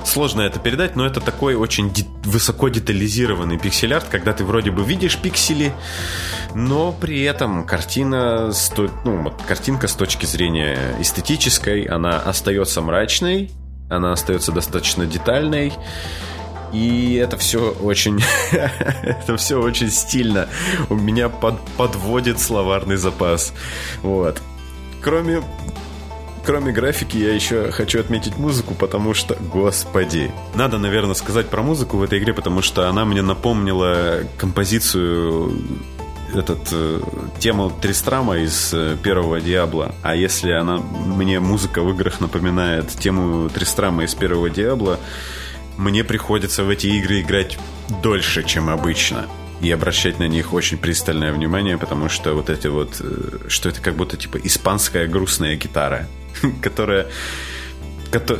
Сложно 0.05 0.41
это 0.41 0.59
передать, 0.59 0.95
но 0.95 1.05
это 1.05 1.19
такой 1.19 1.55
очень 1.55 1.89
де- 1.89 2.05
высоко 2.23 2.69
детализированный 2.69 3.57
пиксель-арт, 3.57 4.05
когда 4.09 4.33
ты 4.33 4.45
вроде 4.45 4.69
бы 4.69 4.83
видишь 4.83 5.17
пиксели, 5.17 5.73
но 6.53 6.91
при 6.91 7.23
этом 7.23 7.65
картина, 7.65 8.51
сто... 8.53 8.87
ну, 9.03 9.23
вот, 9.23 9.41
картинка 9.47 9.87
с 9.87 9.93
точки 9.93 10.27
зрения 10.27 10.77
эстетической, 10.99 11.83
она 11.83 12.19
остается 12.19 12.81
мрачной, 12.81 13.51
она 13.89 14.13
остается 14.13 14.51
достаточно 14.51 15.07
детальной, 15.07 15.73
и 16.71 17.15
это 17.15 17.37
все 17.37 17.71
очень... 17.71 18.21
это 18.51 19.37
все 19.37 19.59
очень 19.59 19.89
стильно. 19.89 20.47
У 20.89 20.95
меня 20.95 21.29
под, 21.29 21.59
подводит 21.77 22.39
словарный 22.39 22.97
запас. 22.97 23.53
Вот. 24.03 24.41
Кроме 25.01 25.41
кроме 26.45 26.71
графики, 26.71 27.17
я 27.17 27.34
еще 27.34 27.71
хочу 27.71 27.99
отметить 27.99 28.38
музыку, 28.38 28.73
потому 28.73 29.13
что, 29.13 29.36
господи. 29.36 30.31
Надо, 30.53 30.77
наверное, 30.77 31.15
сказать 31.15 31.47
про 31.47 31.62
музыку 31.62 31.97
в 31.97 32.03
этой 32.03 32.19
игре, 32.19 32.34
потому 32.34 32.62
что 32.62 32.88
она 32.88 33.03
мне 33.05 33.21
напомнила 33.21 34.19
композицию 34.38 35.51
этот 36.34 36.69
э, 36.71 37.01
тему 37.39 37.71
Тристрама 37.81 38.38
из 38.38 38.73
э, 38.73 38.97
первого 39.01 39.41
Диабла. 39.41 39.95
А 40.03 40.15
если 40.15 40.51
она 40.51 40.77
мне 40.77 41.39
музыка 41.39 41.81
в 41.81 41.89
играх 41.91 42.19
напоминает 42.19 42.89
тему 42.89 43.49
Тристрама 43.49 44.03
из 44.03 44.13
первого 44.15 44.49
Диабла, 44.49 44.99
мне 45.77 46.03
приходится 46.03 46.63
в 46.63 46.69
эти 46.69 46.88
игры 46.88 47.21
играть 47.21 47.58
дольше, 48.01 48.43
чем 48.43 48.69
обычно 48.69 49.27
и 49.62 49.71
обращать 49.71 50.19
на 50.19 50.27
них 50.27 50.53
очень 50.53 50.77
пристальное 50.77 51.31
внимание, 51.31 51.77
потому 51.77 52.10
что 52.10 52.34
вот 52.34 52.49
эти 52.49 52.67
вот, 52.67 52.97
э, 52.99 53.47
что 53.47 53.69
это 53.69 53.81
как 53.81 53.95
будто 53.95 54.17
типа 54.17 54.38
испанская 54.43 55.08
грустная 55.08 55.55
гитара. 55.55 56.08
которая 56.62 57.08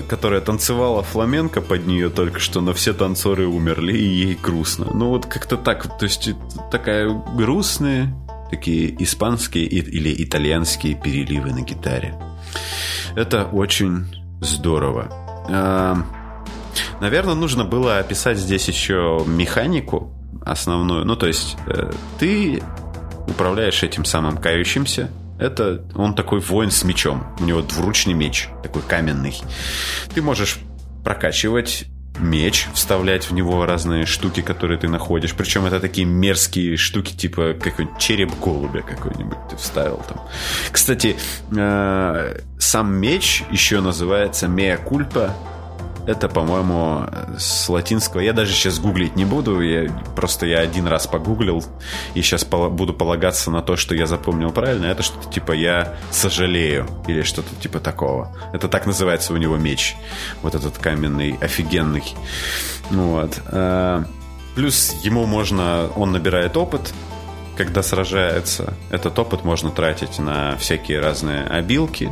которая 0.08 0.40
танцевала 0.40 1.04
фламенко 1.04 1.60
под 1.60 1.86
нее 1.86 2.10
только 2.10 2.40
что, 2.40 2.62
но 2.62 2.74
все 2.74 2.94
танцоры 2.94 3.48
умерли, 3.48 3.92
и 3.92 4.04
ей 4.04 4.36
грустно. 4.42 4.88
Ну, 4.94 5.10
вот 5.10 5.26
как-то 5.26 5.58
так, 5.58 5.98
то 5.98 6.06
есть 6.06 6.30
такая 6.72 7.10
грустные, 7.10 8.16
такие 8.50 8.96
испанские 9.04 9.66
или 9.66 10.24
итальянские 10.24 10.96
переливы 10.96 11.52
на 11.52 11.62
гитаре. 11.62 12.18
Это 13.16 13.46
очень 13.46 14.06
здорово. 14.40 15.10
А, 15.50 15.98
наверное, 17.02 17.36
нужно 17.36 17.66
было 17.66 17.98
описать 17.98 18.38
здесь 18.38 18.68
еще 18.68 19.24
механику 19.26 20.14
основную. 20.46 21.06
Ну, 21.06 21.16
то 21.16 21.28
есть 21.28 21.58
э, 21.68 21.92
ты 22.20 22.62
управляешь 23.28 23.84
этим 23.84 24.06
самым 24.06 24.38
кающимся, 24.38 25.10
это 25.40 25.84
он 25.96 26.16
такой 26.16 26.40
воин 26.40 26.72
с 26.72 26.84
мечом. 26.84 27.26
У 27.40 27.44
него 27.44 27.62
двуручный 27.62 28.14
меч, 28.14 28.50
такой 28.64 28.82
каменный. 28.82 29.36
Ты 30.14 30.22
можешь 30.22 30.60
прокачивать 31.04 31.86
меч, 32.20 32.68
вставлять 32.74 33.30
в 33.30 33.34
него 33.34 33.66
разные 33.66 34.06
штуки, 34.06 34.42
которые 34.42 34.80
ты 34.80 34.88
находишь. 34.88 35.34
Причем 35.34 35.66
это 35.66 35.80
такие 35.80 36.06
мерзкие 36.06 36.78
штуки, 36.78 37.14
типа 37.14 37.56
какой-нибудь 37.62 38.00
череп 38.00 38.32
голубя 38.40 38.82
какой-нибудь 38.82 39.38
ты 39.50 39.58
вставил 39.58 40.02
там. 40.08 40.22
Кстати, 40.72 41.18
э, 41.56 42.40
сам 42.58 42.96
меч 42.96 43.44
еще 43.52 43.82
называется 43.82 44.48
Мея 44.48 44.78
Кульпа 44.78 45.36
это, 46.08 46.30
по-моему, 46.30 47.08
с 47.38 47.68
латинского. 47.70 48.22
Я 48.22 48.34
даже 48.34 48.54
сейчас 48.54 48.80
гуглить 48.80 49.16
не 49.16 49.26
буду. 49.26 49.62
Я, 49.62 49.92
просто 50.16 50.46
я 50.46 50.60
один 50.60 50.88
раз 50.88 51.08
погуглил. 51.08 51.64
И 52.14 52.22
сейчас 52.22 52.46
буду 52.46 52.94
полагаться 52.94 53.52
на 53.52 53.62
то, 53.62 53.76
что 53.76 53.96
я 53.96 54.06
запомнил 54.06 54.52
правильно. 54.52 54.86
Это 54.86 55.04
что-то 55.04 55.30
типа 55.30 55.52
«я 55.52 55.96
сожалею» 56.12 56.88
или 57.08 57.24
что-то 57.24 57.56
типа 57.56 57.80
такого. 57.80 58.36
Это 58.54 58.68
так 58.68 58.86
называется 58.86 59.34
у 59.34 59.38
него 59.38 59.58
меч. 59.58 59.96
Вот 60.42 60.56
этот 60.56 60.78
каменный, 60.78 61.38
офигенный. 61.42 62.04
Вот. 62.92 63.42
А, 63.48 64.06
плюс 64.56 64.96
ему 65.04 65.26
можно... 65.26 65.90
Он 65.96 66.12
набирает 66.12 66.56
опыт, 66.56 66.94
когда 67.58 67.82
сражается. 67.82 68.74
Этот 68.92 69.18
опыт 69.18 69.44
можно 69.44 69.72
тратить 69.72 70.20
на 70.20 70.56
всякие 70.58 71.00
разные 71.00 71.46
обилки. 71.46 72.12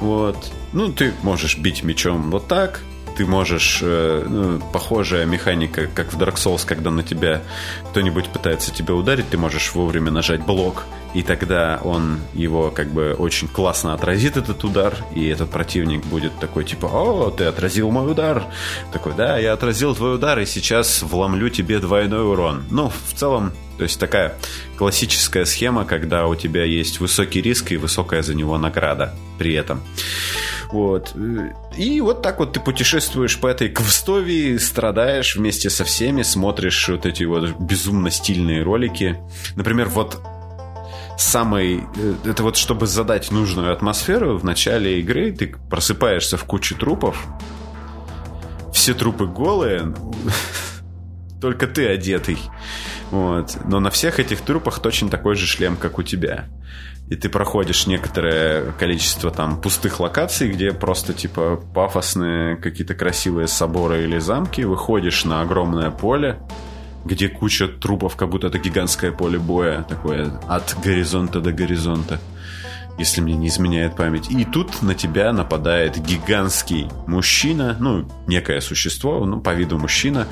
Вот. 0.00 0.36
Ну, 0.72 0.92
ты 0.92 1.12
можешь 1.22 1.56
бить 1.58 1.82
мечом 1.82 2.30
вот 2.30 2.48
так, 2.48 2.80
ты 3.16 3.26
можешь, 3.26 3.80
э, 3.82 4.26
ну, 4.28 4.60
похожая 4.72 5.26
механика, 5.26 5.86
как 5.86 6.12
в 6.12 6.18
Dark 6.18 6.34
Souls, 6.34 6.64
когда 6.66 6.90
на 6.90 7.02
тебя 7.02 7.42
кто-нибудь 7.90 8.28
пытается 8.28 8.72
тебя 8.72 8.94
ударить, 8.94 9.28
ты 9.30 9.38
можешь 9.38 9.72
вовремя 9.74 10.10
нажать 10.10 10.44
блок, 10.44 10.84
и 11.14 11.22
тогда 11.22 11.80
он 11.84 12.20
его 12.32 12.70
как 12.70 12.88
бы 12.88 13.14
очень 13.18 13.48
классно 13.48 13.94
отразит 13.94 14.36
этот 14.36 14.64
удар, 14.64 14.94
и 15.14 15.26
этот 15.28 15.50
противник 15.50 16.04
будет 16.06 16.38
такой 16.38 16.64
типа, 16.64 16.86
о, 16.86 17.30
ты 17.30 17.44
отразил 17.44 17.90
мой 17.90 18.10
удар. 18.10 18.44
Такой, 18.92 19.12
да, 19.14 19.38
я 19.38 19.52
отразил 19.52 19.94
твой 19.94 20.14
удар, 20.14 20.38
и 20.38 20.46
сейчас 20.46 21.02
вломлю 21.02 21.50
тебе 21.50 21.78
двойной 21.80 22.24
урон. 22.24 22.64
Ну, 22.70 22.90
в 22.90 23.12
целом, 23.14 23.52
то 23.82 23.84
есть 23.84 23.98
такая 23.98 24.36
классическая 24.78 25.44
схема, 25.44 25.84
когда 25.84 26.28
у 26.28 26.36
тебя 26.36 26.62
есть 26.62 27.00
высокий 27.00 27.42
риск 27.42 27.72
и 27.72 27.76
высокая 27.76 28.22
за 28.22 28.32
него 28.32 28.56
награда 28.56 29.12
при 29.38 29.54
этом. 29.54 29.82
Вот. 30.70 31.16
И 31.76 32.00
вот 32.00 32.22
так 32.22 32.38
вот 32.38 32.52
ты 32.52 32.60
путешествуешь 32.60 33.40
по 33.40 33.48
этой 33.48 33.70
Квстовии, 33.70 34.56
страдаешь 34.58 35.34
вместе 35.34 35.68
со 35.68 35.82
всеми, 35.82 36.22
смотришь 36.22 36.90
вот 36.90 37.06
эти 37.06 37.24
вот 37.24 37.58
безумно 37.58 38.12
стильные 38.12 38.62
ролики. 38.62 39.18
Например, 39.56 39.88
вот 39.88 40.20
самый... 41.18 41.82
Э, 41.96 42.14
это 42.24 42.44
вот 42.44 42.56
чтобы 42.56 42.86
задать 42.86 43.32
нужную 43.32 43.72
атмосферу 43.72 44.38
в 44.38 44.44
начале 44.44 45.00
игры, 45.00 45.32
ты 45.32 45.56
просыпаешься 45.68 46.36
в 46.36 46.44
куче 46.44 46.76
трупов, 46.76 47.26
все 48.72 48.94
трупы 48.94 49.26
голые, 49.26 49.92
только 51.42 51.66
ты 51.66 51.88
одетый. 51.88 52.38
Вот. 53.12 53.58
Но 53.66 53.78
на 53.78 53.90
всех 53.90 54.18
этих 54.20 54.40
трупах 54.40 54.80
точно 54.80 55.10
такой 55.10 55.36
же 55.36 55.46
шлем, 55.46 55.76
как 55.76 55.98
у 55.98 56.02
тебя. 56.02 56.46
И 57.10 57.14
ты 57.14 57.28
проходишь 57.28 57.86
некоторое 57.86 58.72
количество 58.72 59.30
там 59.30 59.60
пустых 59.60 60.00
локаций, 60.00 60.50
где 60.50 60.72
просто 60.72 61.12
типа 61.12 61.62
пафосные 61.74 62.56
какие-то 62.56 62.94
красивые 62.94 63.48
соборы 63.48 64.04
или 64.04 64.18
замки, 64.18 64.62
выходишь 64.62 65.26
на 65.26 65.42
огромное 65.42 65.90
поле, 65.90 66.38
где 67.04 67.28
куча 67.28 67.68
трупов, 67.68 68.16
как 68.16 68.30
будто 68.30 68.46
это 68.46 68.58
гигантское 68.58 69.12
поле 69.12 69.38
боя, 69.38 69.82
такое 69.82 70.32
от 70.48 70.74
горизонта 70.82 71.40
до 71.40 71.52
горизонта, 71.52 72.18
если 72.98 73.20
мне 73.20 73.34
не 73.34 73.48
изменяет 73.48 73.96
память. 73.96 74.30
И 74.30 74.44
тут 74.44 74.82
на 74.82 74.94
тебя 74.94 75.32
нападает 75.32 75.98
гигантский 75.98 76.88
мужчина, 77.06 77.76
ну, 77.80 78.08
некое 78.26 78.60
существо, 78.60 79.24
ну, 79.24 79.40
по 79.40 79.54
виду 79.54 79.78
мужчина, 79.78 80.26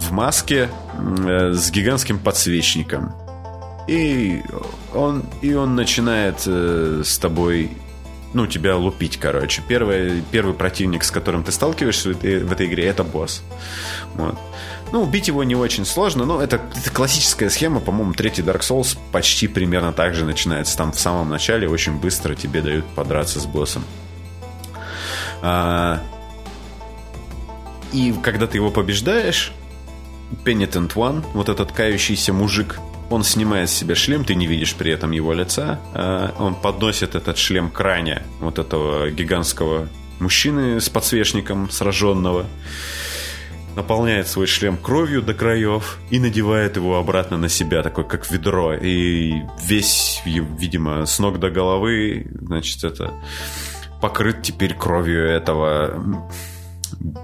в 0.00 0.12
маске 0.12 0.68
э, 0.98 1.52
с 1.52 1.70
гигантским 1.70 2.18
подсвечником 2.18 3.14
и 3.86 4.42
он, 4.94 5.24
и 5.42 5.54
он 5.54 5.74
начинает 5.74 6.42
э, 6.46 7.02
с 7.04 7.18
тобой 7.18 7.70
ну, 8.36 8.46
тебя 8.46 8.76
лупить, 8.76 9.16
короче. 9.16 9.62
Первый, 9.66 10.22
первый 10.30 10.52
противник, 10.52 11.04
с 11.04 11.10
которым 11.10 11.42
ты 11.42 11.52
сталкиваешься 11.52 12.10
в 12.10 12.12
этой, 12.12 12.44
в 12.44 12.52
этой 12.52 12.66
игре, 12.66 12.84
это 12.84 13.02
босс. 13.02 13.42
Вот. 14.14 14.38
Ну, 14.92 15.04
убить 15.04 15.28
его 15.28 15.42
не 15.42 15.54
очень 15.54 15.86
сложно, 15.86 16.26
но 16.26 16.42
это, 16.42 16.60
это 16.76 16.90
классическая 16.90 17.48
схема, 17.48 17.80
по-моему, 17.80 18.12
третий 18.12 18.42
Dark 18.42 18.60
Souls 18.60 18.98
почти 19.10 19.48
примерно 19.48 19.94
так 19.94 20.14
же 20.14 20.26
начинается. 20.26 20.76
Там 20.76 20.92
в 20.92 21.00
самом 21.00 21.30
начале 21.30 21.66
очень 21.66 21.94
быстро 21.94 22.34
тебе 22.34 22.60
дают 22.60 22.84
подраться 22.94 23.40
с 23.40 23.46
боссом. 23.46 23.84
А, 25.40 26.02
И 27.94 28.14
когда 28.22 28.46
ты 28.46 28.58
его 28.58 28.70
побеждаешь, 28.70 29.52
Penitent 30.44 30.92
One, 30.92 31.24
вот 31.32 31.48
этот 31.48 31.72
кающийся 31.72 32.34
мужик, 32.34 32.80
он 33.10 33.24
снимает 33.24 33.70
с 33.70 33.72
себя 33.72 33.94
шлем, 33.94 34.24
ты 34.24 34.34
не 34.34 34.46
видишь 34.46 34.74
при 34.74 34.92
этом 34.92 35.10
его 35.10 35.32
лица. 35.32 35.78
А 35.94 36.34
он 36.38 36.54
подносит 36.54 37.14
этот 37.14 37.38
шлем 37.38 37.70
к 37.70 37.80
ране 37.80 38.22
вот 38.40 38.58
этого 38.58 39.10
гигантского 39.10 39.88
мужчины 40.18 40.80
с 40.80 40.88
подсвечником 40.88 41.70
сраженного 41.70 42.46
наполняет 43.76 44.26
свой 44.26 44.46
шлем 44.46 44.78
кровью 44.78 45.20
до 45.20 45.34
краев 45.34 45.98
и 46.10 46.18
надевает 46.18 46.76
его 46.76 46.96
обратно 46.98 47.36
на 47.36 47.50
себя, 47.50 47.82
такой 47.82 48.04
как 48.04 48.30
ведро. 48.30 48.72
И 48.74 49.34
весь, 49.62 50.22
видимо, 50.24 51.04
с 51.04 51.18
ног 51.18 51.38
до 51.38 51.50
головы, 51.50 52.26
значит, 52.40 52.82
это 52.84 53.12
покрыт 54.00 54.42
теперь 54.42 54.74
кровью 54.74 55.28
этого 55.28 56.26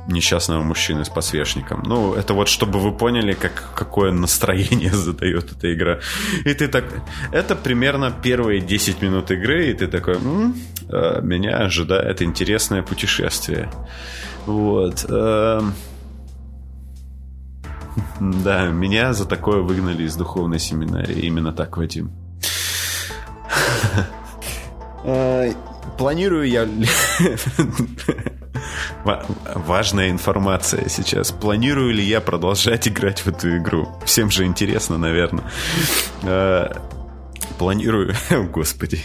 несчастного 0.09 0.63
мужчины 0.63 1.05
с 1.05 1.09
подсвечником. 1.09 1.83
Ну, 1.87 2.15
это 2.15 2.35
вот 2.35 2.49
чтобы 2.49 2.79
вы 2.79 2.93
поняли, 2.93 3.33
как, 3.35 3.73
какое 3.75 4.13
настроение 4.13 4.91
задает 4.93 5.53
эта 5.53 5.73
игра. 5.73 5.99
И 6.45 6.55
ты 6.55 6.69
так... 6.69 6.85
Это 7.33 7.57
примерно 7.57 8.11
первые 8.11 8.61
10 8.61 9.03
минут 9.03 9.31
игры, 9.31 9.71
и 9.71 9.75
ты 9.75 9.87
такой... 9.87 10.15
М-м, 10.15 10.55
э, 10.89 11.21
меня 11.23 11.59
ожидает 11.59 12.23
интересное 12.23 12.83
путешествие. 12.83 13.71
Вот. 14.47 15.07
Э, 15.09 15.61
да, 18.21 18.69
меня 18.69 19.13
за 19.13 19.27
такое 19.27 19.61
выгнали 19.61 20.05
из 20.05 20.17
духовной 20.17 20.59
семинарии. 20.59 21.21
Именно 21.21 21.53
так, 21.53 21.77
Вадим. 21.77 22.11
Э, 25.05 25.53
планирую 25.99 26.49
я... 26.49 26.69
Важная 29.05 30.11
информация 30.11 30.89
сейчас. 30.89 31.33
Планирую 31.33 31.93
ли 31.93 32.05
я 32.05 32.21
продолжать 32.21 32.87
играть 32.89 33.21
в 33.21 33.29
эту 33.29 33.57
игру? 33.59 33.89
Всем 34.05 34.31
же 34.31 34.45
интересно, 34.45 34.99
наверное. 34.99 35.45
Э, 36.23 36.73
планирую... 37.59 38.15
Господи. 38.53 39.01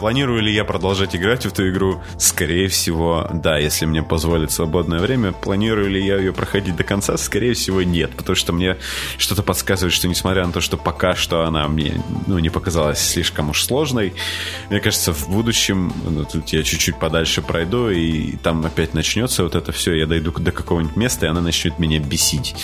Планирую 0.00 0.40
ли 0.40 0.50
я 0.50 0.64
продолжать 0.64 1.14
играть 1.14 1.44
в 1.44 1.48
эту 1.48 1.68
игру? 1.68 2.02
Скорее 2.16 2.68
всего, 2.68 3.28
да, 3.34 3.58
если 3.58 3.84
мне 3.84 4.02
позволит 4.02 4.50
свободное 4.50 4.98
время. 4.98 5.32
Планирую 5.32 5.90
ли 5.90 6.02
я 6.02 6.16
ее 6.16 6.32
проходить 6.32 6.74
до 6.74 6.84
конца? 6.84 7.18
Скорее 7.18 7.52
всего, 7.52 7.82
нет, 7.82 8.12
потому 8.16 8.34
что 8.34 8.54
мне 8.54 8.78
что-то 9.18 9.42
подсказывает, 9.42 9.92
что 9.92 10.08
несмотря 10.08 10.46
на 10.46 10.52
то, 10.52 10.62
что 10.62 10.78
пока 10.78 11.14
что 11.14 11.44
она 11.44 11.68
мне 11.68 12.02
ну, 12.26 12.38
не 12.38 12.48
показалась 12.48 12.98
слишком 12.98 13.50
уж 13.50 13.62
сложной, 13.62 14.14
мне 14.70 14.80
кажется, 14.80 15.12
в 15.12 15.28
будущем, 15.28 15.92
ну, 16.08 16.24
тут 16.24 16.48
я 16.48 16.62
чуть-чуть 16.62 16.98
подальше 16.98 17.42
пройду, 17.42 17.90
и 17.90 18.36
там 18.36 18.64
опять 18.64 18.94
начнется 18.94 19.42
вот 19.42 19.54
это 19.54 19.70
все, 19.70 19.92
я 19.92 20.06
дойду 20.06 20.32
до 20.32 20.50
какого-нибудь 20.50 20.96
места, 20.96 21.26
и 21.26 21.28
она 21.28 21.42
начнет 21.42 21.78
меня 21.78 21.98
бесить. 21.98 22.56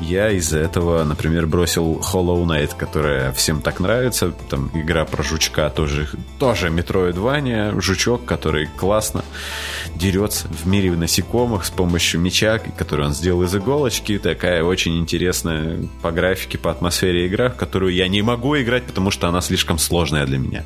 Я 0.00 0.32
из-за 0.32 0.58
этого, 0.58 1.04
например, 1.04 1.46
бросил 1.46 2.02
Hollow 2.12 2.44
Knight, 2.44 2.72
которая 2.76 3.32
всем 3.32 3.62
так 3.62 3.78
нравится, 3.78 4.32
там 4.48 4.72
игра 4.74 5.04
про 5.04 5.22
жучка 5.22 5.70
тоже, 5.70 6.08
тоже 6.40 6.68
Metroidvania, 6.80 7.80
жучок, 7.80 8.24
который 8.24 8.68
классно 8.76 9.24
дерется 9.94 10.48
в 10.48 10.66
мире 10.66 10.92
насекомых 10.92 11.64
с 11.64 11.70
помощью 11.70 12.20
меча, 12.20 12.58
который 12.58 13.06
он 13.06 13.12
сделал 13.12 13.42
из 13.42 13.54
иголочки. 13.54 14.18
Такая 14.18 14.62
очень 14.62 14.98
интересная 14.98 15.78
по 16.02 16.10
графике, 16.10 16.58
по 16.58 16.70
атмосфере 16.70 17.26
игра, 17.26 17.50
в 17.50 17.56
которую 17.56 17.92
я 17.94 18.08
не 18.08 18.22
могу 18.22 18.56
играть, 18.58 18.84
потому 18.84 19.10
что 19.10 19.28
она 19.28 19.40
слишком 19.40 19.78
сложная 19.78 20.26
для 20.26 20.38
меня. 20.38 20.64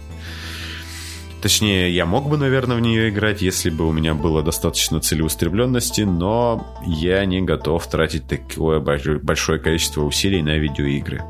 Точнее, 1.42 1.94
я 1.94 2.06
мог 2.06 2.30
бы, 2.30 2.38
наверное, 2.38 2.76
в 2.78 2.80
нее 2.80 3.10
играть, 3.10 3.42
если 3.42 3.68
бы 3.68 3.86
у 3.86 3.92
меня 3.92 4.14
было 4.14 4.42
достаточно 4.42 4.98
целеустремленности, 4.98 6.00
но 6.00 6.74
я 6.86 7.22
не 7.26 7.42
готов 7.42 7.86
тратить 7.86 8.26
такое 8.26 8.80
большое 8.80 9.58
количество 9.58 10.04
усилий 10.04 10.40
на 10.40 10.56
видеоигры. 10.56 11.22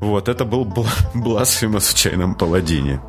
Вот, 0.00 0.28
это 0.28 0.44
был 0.44 0.64
Blasphemous 0.64 1.92
в 1.92 1.94
чайном 1.94 2.34
паладине. 2.34 3.00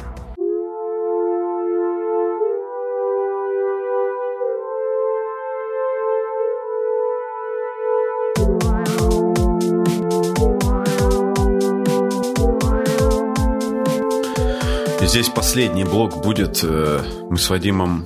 Здесь 15.18 15.30
последний 15.30 15.84
блок 15.84 16.22
будет. 16.22 16.64
Э, 16.64 17.02
мы 17.30 17.38
с 17.40 17.50
Вадимом 17.50 18.06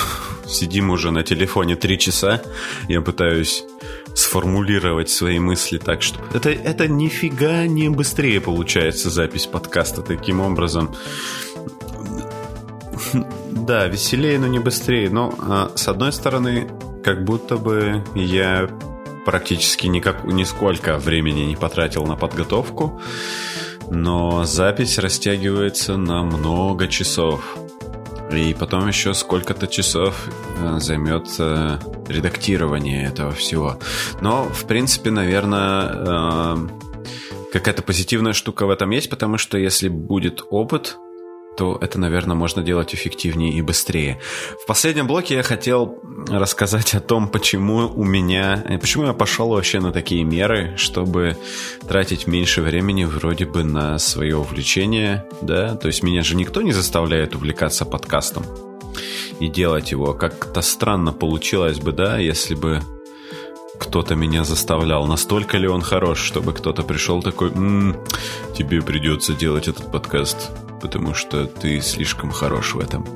сидим 0.46 0.90
уже 0.90 1.10
на 1.10 1.24
телефоне 1.24 1.74
три 1.74 1.98
часа. 1.98 2.40
Я 2.88 3.00
пытаюсь 3.00 3.64
сформулировать 4.14 5.10
свои 5.10 5.38
мысли 5.38 5.78
так, 5.78 6.02
что... 6.02 6.20
Это, 6.34 6.50
это 6.50 6.88
нифига 6.88 7.66
не 7.66 7.88
быстрее 7.88 8.40
получается 8.40 9.10
запись 9.10 9.46
подкаста 9.46 10.02
таким 10.02 10.40
образом. 10.40 10.94
Да, 13.50 13.86
веселее, 13.86 14.38
но 14.38 14.46
не 14.46 14.58
быстрее. 14.58 15.08
Но, 15.10 15.34
а, 15.38 15.72
с 15.74 15.88
одной 15.88 16.12
стороны, 16.12 16.68
как 17.04 17.24
будто 17.24 17.56
бы 17.56 18.04
я 18.14 18.68
практически 19.24 19.86
никак, 19.86 20.24
нисколько 20.24 20.98
времени 20.98 21.42
не 21.42 21.56
потратил 21.56 22.04
на 22.04 22.16
подготовку, 22.16 23.00
но 23.90 24.44
запись 24.44 24.98
растягивается 24.98 25.96
на 25.96 26.22
много 26.22 26.88
часов. 26.88 27.56
И 28.34 28.54
потом 28.54 28.88
еще 28.88 29.14
сколько-то 29.14 29.66
часов 29.66 30.28
э, 30.58 30.78
займет 30.78 31.28
э, 31.38 31.78
редактирование 32.08 33.06
этого 33.06 33.32
всего. 33.32 33.78
Но, 34.20 34.44
в 34.44 34.66
принципе, 34.66 35.10
наверное, 35.10 35.90
э, 35.92 36.56
какая-то 37.52 37.82
позитивная 37.82 38.32
штука 38.32 38.66
в 38.66 38.70
этом 38.70 38.90
есть, 38.90 39.10
потому 39.10 39.36
что 39.38 39.58
если 39.58 39.88
будет 39.88 40.42
опыт, 40.50 40.96
то 41.56 41.76
это, 41.80 41.98
наверное, 41.98 42.36
можно 42.36 42.62
делать 42.62 42.94
эффективнее 42.94 43.52
и 43.52 43.62
быстрее. 43.62 44.20
В 44.62 44.66
последнем 44.66 45.06
блоке 45.06 45.34
я 45.34 45.42
хотел 45.42 45.98
рассказать 46.28 46.94
о 46.94 47.00
том, 47.00 47.28
почему 47.28 47.92
у 47.94 48.04
меня, 48.04 48.62
э, 48.68 48.78
почему 48.78 49.04
я 49.04 49.12
пошел 49.12 49.48
вообще 49.50 49.80
на 49.80 49.92
такие 49.92 50.24
меры, 50.24 50.74
чтобы 50.76 51.36
тратить 51.86 52.26
меньше 52.26 52.62
времени 52.62 53.04
вроде 53.04 53.44
бы 53.44 53.64
на 53.64 53.98
свое 53.98 54.36
увлечение, 54.36 55.24
да, 55.42 55.74
то 55.76 55.88
есть 55.88 56.02
меня 56.02 56.22
же 56.22 56.36
никто 56.36 56.62
не 56.62 56.72
заставляет 56.72 57.34
увлекаться 57.34 57.84
подкастом 57.84 58.44
и 59.40 59.48
делать 59.48 59.90
его. 59.90 60.14
Как-то 60.14 60.62
странно 60.62 61.12
получилось 61.12 61.80
бы, 61.80 61.92
да, 61.92 62.18
если 62.18 62.54
бы 62.54 62.80
кто-то 63.78 64.14
меня 64.14 64.44
заставлял. 64.44 65.06
Настолько 65.06 65.58
ли 65.58 65.66
он 65.66 65.82
хорош, 65.82 66.20
чтобы 66.20 66.52
кто-то 66.52 66.82
пришел 66.82 67.20
такой, 67.20 67.50
м-м, 67.50 67.96
тебе 68.56 68.80
придется 68.80 69.32
делать 69.32 69.66
этот 69.66 69.90
подкаст 69.90 70.50
потому 70.82 71.14
что 71.14 71.46
ты 71.46 71.80
слишком 71.80 72.30
хорош 72.30 72.74
в 72.74 72.80
этом. 72.80 73.06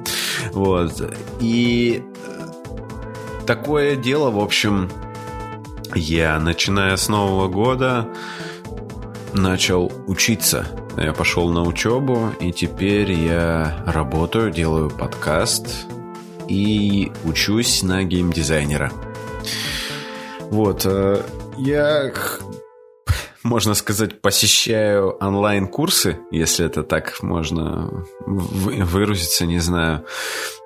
Вот. 0.53 1.03
И 1.41 2.03
э, 2.25 2.49
такое 3.47 3.97
дело, 3.97 4.31
в 4.31 4.39
общем, 4.39 4.89
я, 5.95 6.39
начиная 6.39 6.97
с 6.97 7.09
Нового 7.09 7.49
года, 7.49 8.09
начал 9.33 9.93
учиться. 10.07 10.67
Я 10.97 11.13
пошел 11.13 11.51
на 11.51 11.63
учебу, 11.63 12.33
и 12.41 12.53
теперь 12.53 13.13
я 13.13 13.83
работаю, 13.87 14.51
делаю 14.51 14.89
подкаст 14.89 15.87
и 16.49 17.13
учусь 17.25 17.83
на 17.83 18.05
геймдизайнера. 18.05 18.93
Вот, 20.51 20.87
э, 20.87 21.23
я 21.59 22.11
можно 23.47 23.75
сказать, 23.75 24.21
посещаю 24.21 25.17
онлайн-курсы, 25.21 26.19
если 26.31 26.67
это 26.67 26.83
так 26.83 27.23
можно 27.23 28.05
выразиться, 28.27 29.47
не 29.47 29.59
знаю. 29.59 30.05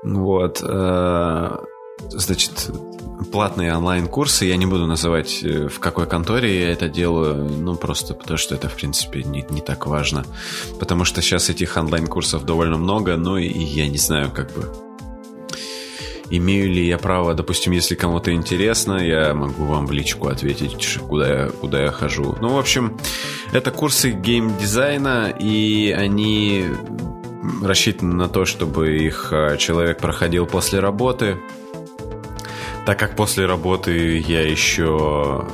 Вот. 0.02 0.60
Э, 0.62 1.58
значит, 2.08 2.70
платные 3.32 3.76
онлайн-курсы, 3.76 4.46
я 4.46 4.56
не 4.56 4.66
буду 4.66 4.86
называть, 4.86 5.42
э, 5.42 5.68
в 5.68 5.78
какой 5.78 6.06
конторе 6.06 6.60
я 6.60 6.72
это 6.72 6.88
делаю, 6.88 7.44
ну, 7.44 7.76
просто 7.76 8.14
потому 8.14 8.38
что 8.38 8.54
это, 8.54 8.68
в 8.68 8.74
принципе, 8.74 9.22
не, 9.22 9.44
не 9.50 9.60
так 9.60 9.86
важно. 9.86 10.24
Потому 10.78 11.04
что 11.04 11.22
сейчас 11.22 11.50
этих 11.50 11.76
онлайн-курсов 11.76 12.44
довольно 12.44 12.78
много, 12.78 13.16
ну, 13.16 13.36
и 13.36 13.48
я 13.48 13.88
не 13.88 13.98
знаю, 13.98 14.30
как 14.34 14.52
бы, 14.52 14.89
Имею 16.30 16.70
ли 16.70 16.86
я 16.86 16.96
право, 16.96 17.34
допустим, 17.34 17.72
если 17.72 17.96
кому-то 17.96 18.32
интересно, 18.32 19.04
я 19.04 19.34
могу 19.34 19.64
вам 19.64 19.86
в 19.86 19.92
личку 19.92 20.28
ответить, 20.28 20.98
куда 21.08 21.28
я, 21.28 21.48
куда 21.48 21.82
я 21.82 21.90
хожу. 21.90 22.36
Ну, 22.40 22.54
в 22.54 22.58
общем, 22.58 22.96
это 23.52 23.72
курсы 23.72 24.12
геймдизайна, 24.12 25.34
и 25.36 25.90
они 25.90 26.66
рассчитаны 27.62 28.14
на 28.14 28.28
то, 28.28 28.44
чтобы 28.44 28.98
их 28.98 29.32
а, 29.32 29.56
человек 29.56 29.98
проходил 29.98 30.46
после 30.46 30.78
работы. 30.78 31.36
Так 32.86 32.98
как 32.98 33.16
после 33.16 33.46
работы 33.46 34.18
я 34.18 34.48
еще 34.48 35.46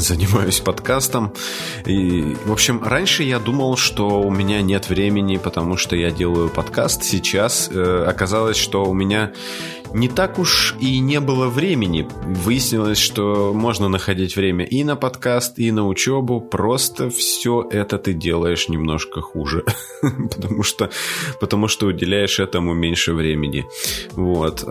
занимаюсь 0.00 0.60
подкастом. 0.60 1.32
И, 1.84 2.36
в 2.44 2.52
общем, 2.52 2.82
раньше 2.82 3.22
я 3.22 3.38
думал, 3.38 3.76
что 3.76 4.20
у 4.20 4.30
меня 4.30 4.62
нет 4.62 4.88
времени, 4.88 5.36
потому 5.36 5.76
что 5.76 5.96
я 5.96 6.10
делаю 6.10 6.48
подкаст. 6.48 7.04
Сейчас 7.04 7.68
э, 7.70 8.04
оказалось, 8.06 8.56
что 8.56 8.84
у 8.84 8.94
меня 8.94 9.32
не 9.94 10.08
так 10.08 10.38
уж 10.38 10.74
и 10.80 10.98
не 10.98 11.20
было 11.20 11.48
времени. 11.48 12.08
Выяснилось, 12.24 12.98
что 12.98 13.52
можно 13.54 13.88
находить 13.88 14.36
время 14.36 14.64
и 14.64 14.84
на 14.84 14.96
подкаст, 14.96 15.58
и 15.58 15.70
на 15.72 15.86
учебу. 15.86 16.40
Просто 16.40 17.10
все 17.10 17.66
это 17.70 17.98
ты 17.98 18.12
делаешь 18.12 18.68
немножко 18.68 19.20
хуже. 19.20 19.64
потому, 20.30 20.62
что, 20.62 20.90
потому 21.40 21.68
что 21.68 21.86
уделяешь 21.86 22.38
этому 22.38 22.74
меньше 22.74 23.14
времени. 23.14 23.66
Вот. 24.12 24.64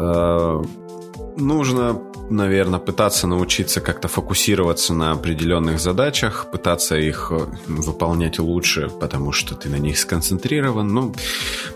Нужно 1.38 2.02
наверное, 2.30 2.80
пытаться 2.80 3.28
научиться 3.28 3.82
как-то 3.82 4.08
фокусироваться 4.08 4.94
на 4.94 5.12
определенных 5.12 5.80
задачах, 5.80 6.48
пытаться 6.52 6.98
их 6.98 7.32
э, 7.32 7.46
выполнять 7.68 8.40
лучше, 8.40 8.90
потому 8.90 9.32
что 9.32 9.56
ты 9.56 9.70
на 9.70 9.78
них 9.78 9.98
сконцентрирован. 10.00 10.88
Ну, 10.88 11.14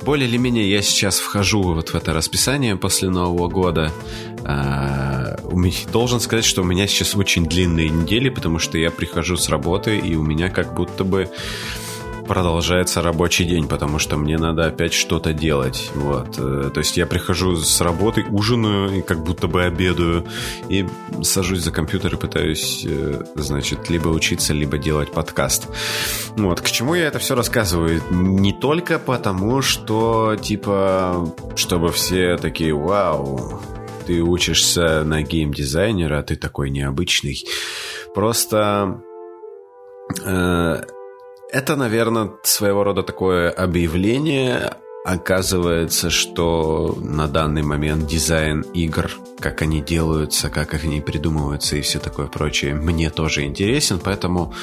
более 0.02 0.28
или 0.28 0.38
менее 0.38 0.70
я 0.70 0.82
сейчас 0.82 1.20
вхожу 1.20 1.62
вот 1.62 1.90
в 1.90 1.96
это 1.96 2.14
расписание 2.14 2.76
после 2.76 3.10
Нового 3.10 3.48
года. 3.48 3.92
А, 4.44 5.38
должен 5.92 6.20
сказать, 6.20 6.46
что 6.46 6.62
у 6.62 6.66
меня 6.66 6.88
сейчас 6.88 7.16
очень 7.16 7.46
длинные 7.46 7.90
недели, 7.90 8.30
потому 8.30 8.60
что 8.60 8.78
я 8.78 8.92
прихожу 8.92 9.38
с 9.38 9.50
работы, 9.50 9.98
и 9.98 10.16
у 10.16 10.24
меня 10.24 10.50
как 10.50 10.74
будто 10.74 11.04
бы 11.04 11.30
продолжается 12.30 13.02
рабочий 13.02 13.44
день, 13.44 13.68
потому 13.68 13.98
что 13.98 14.16
мне 14.16 14.38
надо 14.38 14.68
опять 14.68 14.94
что-то 14.94 15.34
делать. 15.34 15.90
Вот. 15.96 16.38
Э, 16.38 16.70
то 16.72 16.80
есть 16.80 16.96
я 16.96 17.08
прихожу 17.08 17.56
с 17.56 17.82
работы, 17.82 18.24
ужинаю 18.30 19.00
и 19.00 19.02
как 19.02 19.24
будто 19.24 19.48
бы 19.48 19.64
обедаю, 19.64 20.28
и 20.70 20.86
сажусь 21.24 21.62
за 21.62 21.72
компьютер 21.72 22.14
и 22.14 22.18
пытаюсь, 22.18 22.86
э, 22.88 23.24
значит, 23.34 23.90
либо 23.90 24.10
учиться, 24.10 24.54
либо 24.54 24.78
делать 24.78 25.12
подкаст. 25.12 25.70
Вот. 26.38 26.62
К 26.62 26.70
чему 26.70 26.94
я 26.94 27.08
это 27.08 27.18
все 27.18 27.34
рассказываю? 27.34 28.00
Не 28.12 28.54
только 28.54 29.00
потому, 29.00 29.64
что, 29.64 30.36
типа, 30.40 31.34
чтобы 31.56 31.92
все 31.92 32.38
такие, 32.38 32.76
вау, 32.76 33.60
ты 34.06 34.22
учишься 34.22 35.04
на 35.04 35.24
геймдизайнера, 35.24 36.22
ты 36.22 36.36
такой 36.36 36.70
необычный. 36.70 37.44
Просто 38.14 39.02
э, 40.24 40.82
это, 41.52 41.76
наверное, 41.76 42.32
своего 42.44 42.84
рода 42.84 43.04
такое 43.04 43.50
объявление. 43.50 44.76
Оказывается, 45.06 46.10
что 46.10 46.98
на 47.02 47.28
данный 47.28 47.64
момент 47.64 48.06
дизайн 48.06 48.62
игр, 48.74 49.10
как 49.40 49.62
они 49.62 49.82
делаются, 49.82 50.50
как 50.50 50.74
они 50.74 51.02
придумываются 51.02 51.78
и 51.78 51.82
все 51.82 52.00
такое 52.00 52.28
прочее, 52.28 52.76
мне 52.76 53.10
тоже 53.10 53.44
интересен, 53.44 54.00
поэтому 54.04 54.54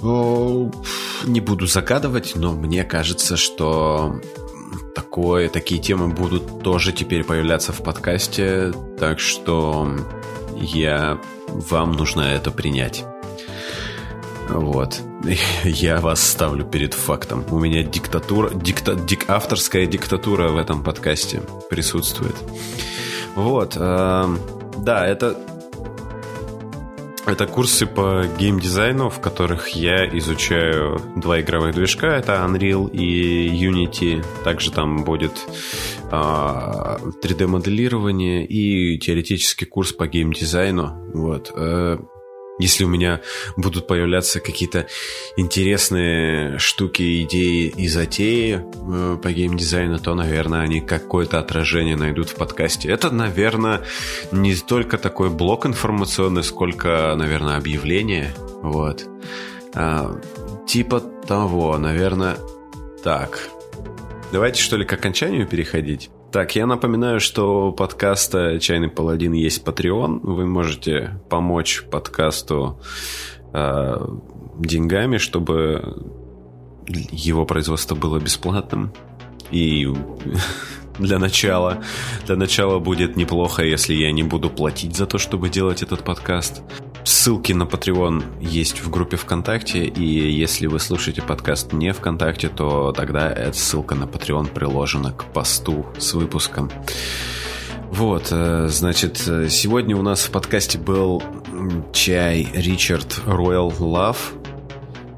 не 0.00 1.40
буду 1.40 1.66
загадывать, 1.66 2.32
но 2.36 2.52
мне 2.52 2.84
кажется, 2.84 3.36
что 3.36 4.20
такое, 4.94 5.48
такие 5.48 5.80
темы 5.80 6.08
будут 6.08 6.62
тоже 6.62 6.92
теперь 6.92 7.24
появляться 7.24 7.72
в 7.72 7.82
подкасте, 7.82 8.72
так 8.98 9.18
что 9.18 9.90
я 10.54 11.18
вам 11.48 11.92
нужно 11.92 12.20
это 12.20 12.50
принять. 12.50 13.04
Вот. 14.48 15.00
Я 15.64 16.00
вас 16.00 16.26
ставлю 16.26 16.64
перед 16.64 16.94
фактом. 16.94 17.44
У 17.50 17.58
меня 17.58 17.82
диктатура, 17.82 18.50
дикта, 18.50 18.94
дик, 18.94 19.28
авторская 19.28 19.86
диктатура 19.86 20.48
в 20.48 20.56
этом 20.56 20.82
подкасте 20.82 21.42
присутствует. 21.70 22.36
Вот. 23.34 23.76
Э, 23.76 24.26
да, 24.78 25.06
это 25.06 25.36
это 27.26 27.46
курсы 27.46 27.86
по 27.86 28.24
геймдизайну, 28.38 29.08
в 29.08 29.18
которых 29.18 29.68
я 29.68 30.06
изучаю 30.18 31.00
два 31.16 31.40
игровых 31.40 31.74
движка. 31.74 32.08
Это 32.08 32.46
Unreal 32.46 32.90
и 32.90 33.48
Unity. 33.48 34.22
Также 34.44 34.70
там 34.70 35.04
будет 35.04 35.32
э, 36.10 36.12
3D-моделирование 36.12 38.46
и 38.46 38.98
теоретический 38.98 39.66
курс 39.66 39.92
по 39.92 40.06
геймдизайну. 40.06 41.12
Вот. 41.14 41.50
Э, 41.56 41.96
если 42.58 42.84
у 42.84 42.88
меня 42.88 43.20
будут 43.56 43.86
появляться 43.86 44.40
какие-то 44.40 44.86
интересные 45.36 46.58
штуки, 46.58 47.22
идеи 47.22 47.68
и 47.68 47.88
затеи 47.88 48.60
э, 48.62 49.18
по 49.20 49.32
геймдизайну, 49.32 49.98
то, 49.98 50.14
наверное, 50.14 50.60
они 50.60 50.80
какое-то 50.80 51.38
отражение 51.38 51.96
найдут 51.96 52.30
в 52.30 52.36
подкасте. 52.36 52.88
Это, 52.88 53.10
наверное, 53.10 53.82
не 54.30 54.54
только 54.54 54.98
такой 54.98 55.30
блок 55.30 55.66
информационный, 55.66 56.44
сколько, 56.44 57.14
наверное, 57.16 57.56
объявление. 57.56 58.32
Вот. 58.62 59.04
А, 59.74 60.20
типа 60.66 61.00
того, 61.00 61.76
наверное, 61.78 62.36
так. 63.02 63.50
Давайте, 64.32 64.62
что 64.62 64.76
ли, 64.76 64.84
к 64.84 64.92
окончанию 64.92 65.46
переходить? 65.46 66.10
Так, 66.34 66.56
я 66.56 66.66
напоминаю, 66.66 67.20
что 67.20 67.68
у 67.68 67.72
подкаста 67.72 68.58
«Чайный 68.58 68.88
паладин» 68.88 69.34
есть 69.34 69.64
Patreon. 69.64 70.18
Вы 70.24 70.46
можете 70.46 71.20
помочь 71.30 71.84
подкасту 71.88 72.80
э, 73.52 74.06
деньгами, 74.58 75.18
чтобы 75.18 75.96
его 76.88 77.46
производство 77.46 77.94
было 77.94 78.18
бесплатным. 78.18 78.92
И 79.52 79.86
для 80.98 81.18
начала, 81.18 81.82
для 82.26 82.36
начала 82.36 82.78
будет 82.78 83.16
неплохо, 83.16 83.64
если 83.64 83.94
я 83.94 84.12
не 84.12 84.22
буду 84.22 84.50
платить 84.50 84.96
за 84.96 85.06
то, 85.06 85.18
чтобы 85.18 85.48
делать 85.48 85.82
этот 85.82 86.04
подкаст. 86.04 86.62
Ссылки 87.04 87.52
на 87.52 87.64
Patreon 87.64 88.24
есть 88.40 88.80
в 88.80 88.90
группе 88.90 89.16
ВКонтакте, 89.16 89.84
и 89.84 90.32
если 90.32 90.66
вы 90.66 90.80
слушаете 90.80 91.22
подкаст 91.22 91.72
не 91.72 91.92
ВКонтакте, 91.92 92.48
то 92.48 92.92
тогда 92.92 93.30
эта 93.30 93.56
ссылка 93.56 93.94
на 93.94 94.04
Patreon 94.04 94.52
приложена 94.52 95.12
к 95.12 95.24
посту 95.26 95.86
с 95.98 96.14
выпуском. 96.14 96.70
Вот, 97.90 98.28
э, 98.30 98.68
значит, 98.68 99.18
сегодня 99.18 99.96
у 99.96 100.02
нас 100.02 100.24
в 100.24 100.30
подкасте 100.30 100.78
был 100.78 101.22
чай 101.92 102.48
Ричард 102.54 103.20
Royal 103.26 103.76
Love. 103.78 104.16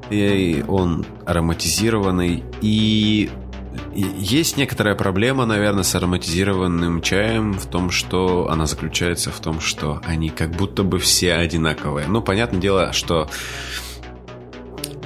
И 0.09 0.63
он 0.67 1.05
ароматизированный. 1.25 2.43
И 2.61 3.29
есть 3.93 4.57
некоторая 4.57 4.95
проблема, 4.95 5.45
наверное, 5.45 5.83
с 5.83 5.95
ароматизированным 5.95 7.01
чаем 7.01 7.53
в 7.53 7.65
том, 7.65 7.91
что 7.91 8.49
она 8.49 8.65
заключается 8.65 9.31
в 9.31 9.39
том, 9.39 9.59
что 9.59 10.01
они 10.05 10.29
как 10.29 10.51
будто 10.51 10.83
бы 10.83 10.99
все 10.99 11.33
одинаковые. 11.33 12.07
Ну, 12.07 12.21
понятное 12.21 12.59
дело, 12.59 12.93
что 12.93 13.29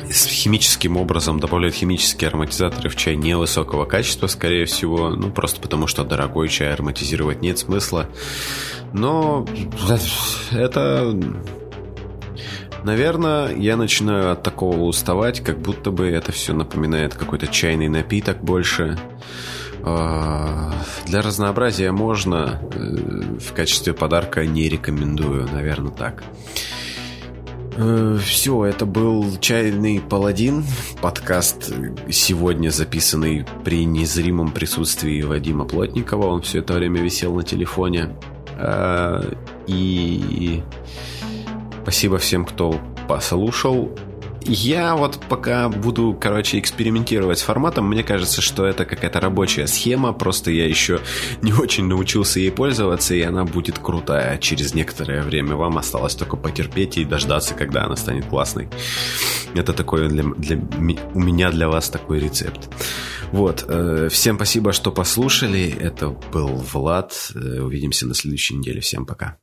с 0.10 0.26
химическим 0.26 0.98
образом 0.98 1.40
добавляют 1.40 1.76
химические 1.76 2.30
ароматизаторы 2.30 2.90
в 2.90 2.96
чай 2.96 3.16
невысокого 3.16 3.86
качества, 3.86 4.28
скорее 4.28 4.66
всего, 4.66 5.10
ну, 5.10 5.32
просто 5.32 5.62
потому 5.62 5.88
что 5.88 6.04
дорогой 6.04 6.50
чай 6.50 6.74
ароматизировать 6.74 7.42
нет 7.42 7.60
смысла. 7.60 8.08
Но 8.94 9.46
это 10.52 11.18
Наверное, 12.84 13.56
я 13.56 13.78
начинаю 13.78 14.32
от 14.32 14.44
такого 14.44 14.82
уставать, 14.82 15.42
как 15.42 15.60
будто 15.60 15.92
бы 15.92 16.08
это 16.08 16.32
все 16.32 16.54
напоминает 16.54 17.14
какой-то 17.14 17.48
чайный 17.48 17.90
напиток 17.90 18.44
больше. 18.44 18.98
А, 19.84 20.74
для 21.06 21.22
разнообразия 21.22 21.92
можно, 21.92 22.60
э, 22.74 23.38
в 23.40 23.54
качестве 23.54 23.94
подарка 23.94 24.46
не 24.46 24.70
рекомендую, 24.70 25.48
наверное, 25.52 25.92
так. 25.92 26.24
Э, 27.78 28.18
все, 28.24 28.66
это 28.66 28.86
был 28.86 29.38
«Чайный 29.40 30.02
паладин», 30.02 30.64
подкаст 31.02 31.74
сегодня 32.10 32.70
записанный 32.70 33.46
при 33.64 33.86
незримом 33.86 34.52
присутствии 34.52 35.22
Вадима 35.22 35.66
Плотникова. 35.66 36.28
Он 36.28 36.42
все 36.42 36.60
это 36.60 36.74
время 36.74 37.02
висел 37.02 37.34
на 37.36 37.44
телефоне. 37.44 38.10
А, 38.58 39.24
и 39.68 40.62
Спасибо 41.84 42.18
всем, 42.18 42.46
кто 42.46 42.80
послушал. 43.08 43.92
Я 44.44 44.96
вот 44.96 45.20
пока 45.30 45.70
буду, 45.70 46.18
короче, 46.20 46.58
экспериментировать 46.58 47.38
с 47.38 47.44
форматом, 47.44 47.88
мне 47.88 48.04
кажется, 48.04 48.42
что 48.42 48.66
это 48.66 48.86
какая-то 48.86 49.20
рабочая 49.20 49.68
схема, 49.68 50.14
просто 50.14 50.50
я 50.50 50.68
еще 50.68 51.00
не 51.44 51.54
очень 51.54 51.86
научился 51.86 52.40
ей 52.40 52.52
пользоваться, 52.52 53.14
и 53.14 53.22
она 53.22 53.46
будет 53.46 53.78
крутая 53.78 54.40
через 54.40 54.74
некоторое 54.74 55.22
время. 55.22 55.56
Вам 55.56 55.78
осталось 55.78 56.16
только 56.16 56.38
потерпеть 56.38 56.98
и 56.98 57.06
дождаться, 57.06 57.54
когда 57.54 57.86
она 57.86 57.96
станет 57.96 58.26
классной. 58.26 58.70
Это 59.54 59.74
такой 59.74 60.08
для, 60.08 60.24
для 60.24 60.58
у 61.14 61.20
меня 61.20 61.52
для 61.52 61.68
вас 61.68 61.90
такой 61.90 62.20
рецепт. 62.20 62.70
Вот, 63.32 63.66
э, 63.68 64.10
всем 64.10 64.38
спасибо, 64.38 64.72
что 64.72 64.92
послушали. 64.92 65.70
Это 65.70 66.10
был 66.10 66.48
Влад. 66.48 67.32
Э, 67.36 67.62
увидимся 67.62 68.08
на 68.08 68.14
следующей 68.14 68.56
неделе. 68.56 68.82
Всем 68.82 69.06
пока. 69.06 69.38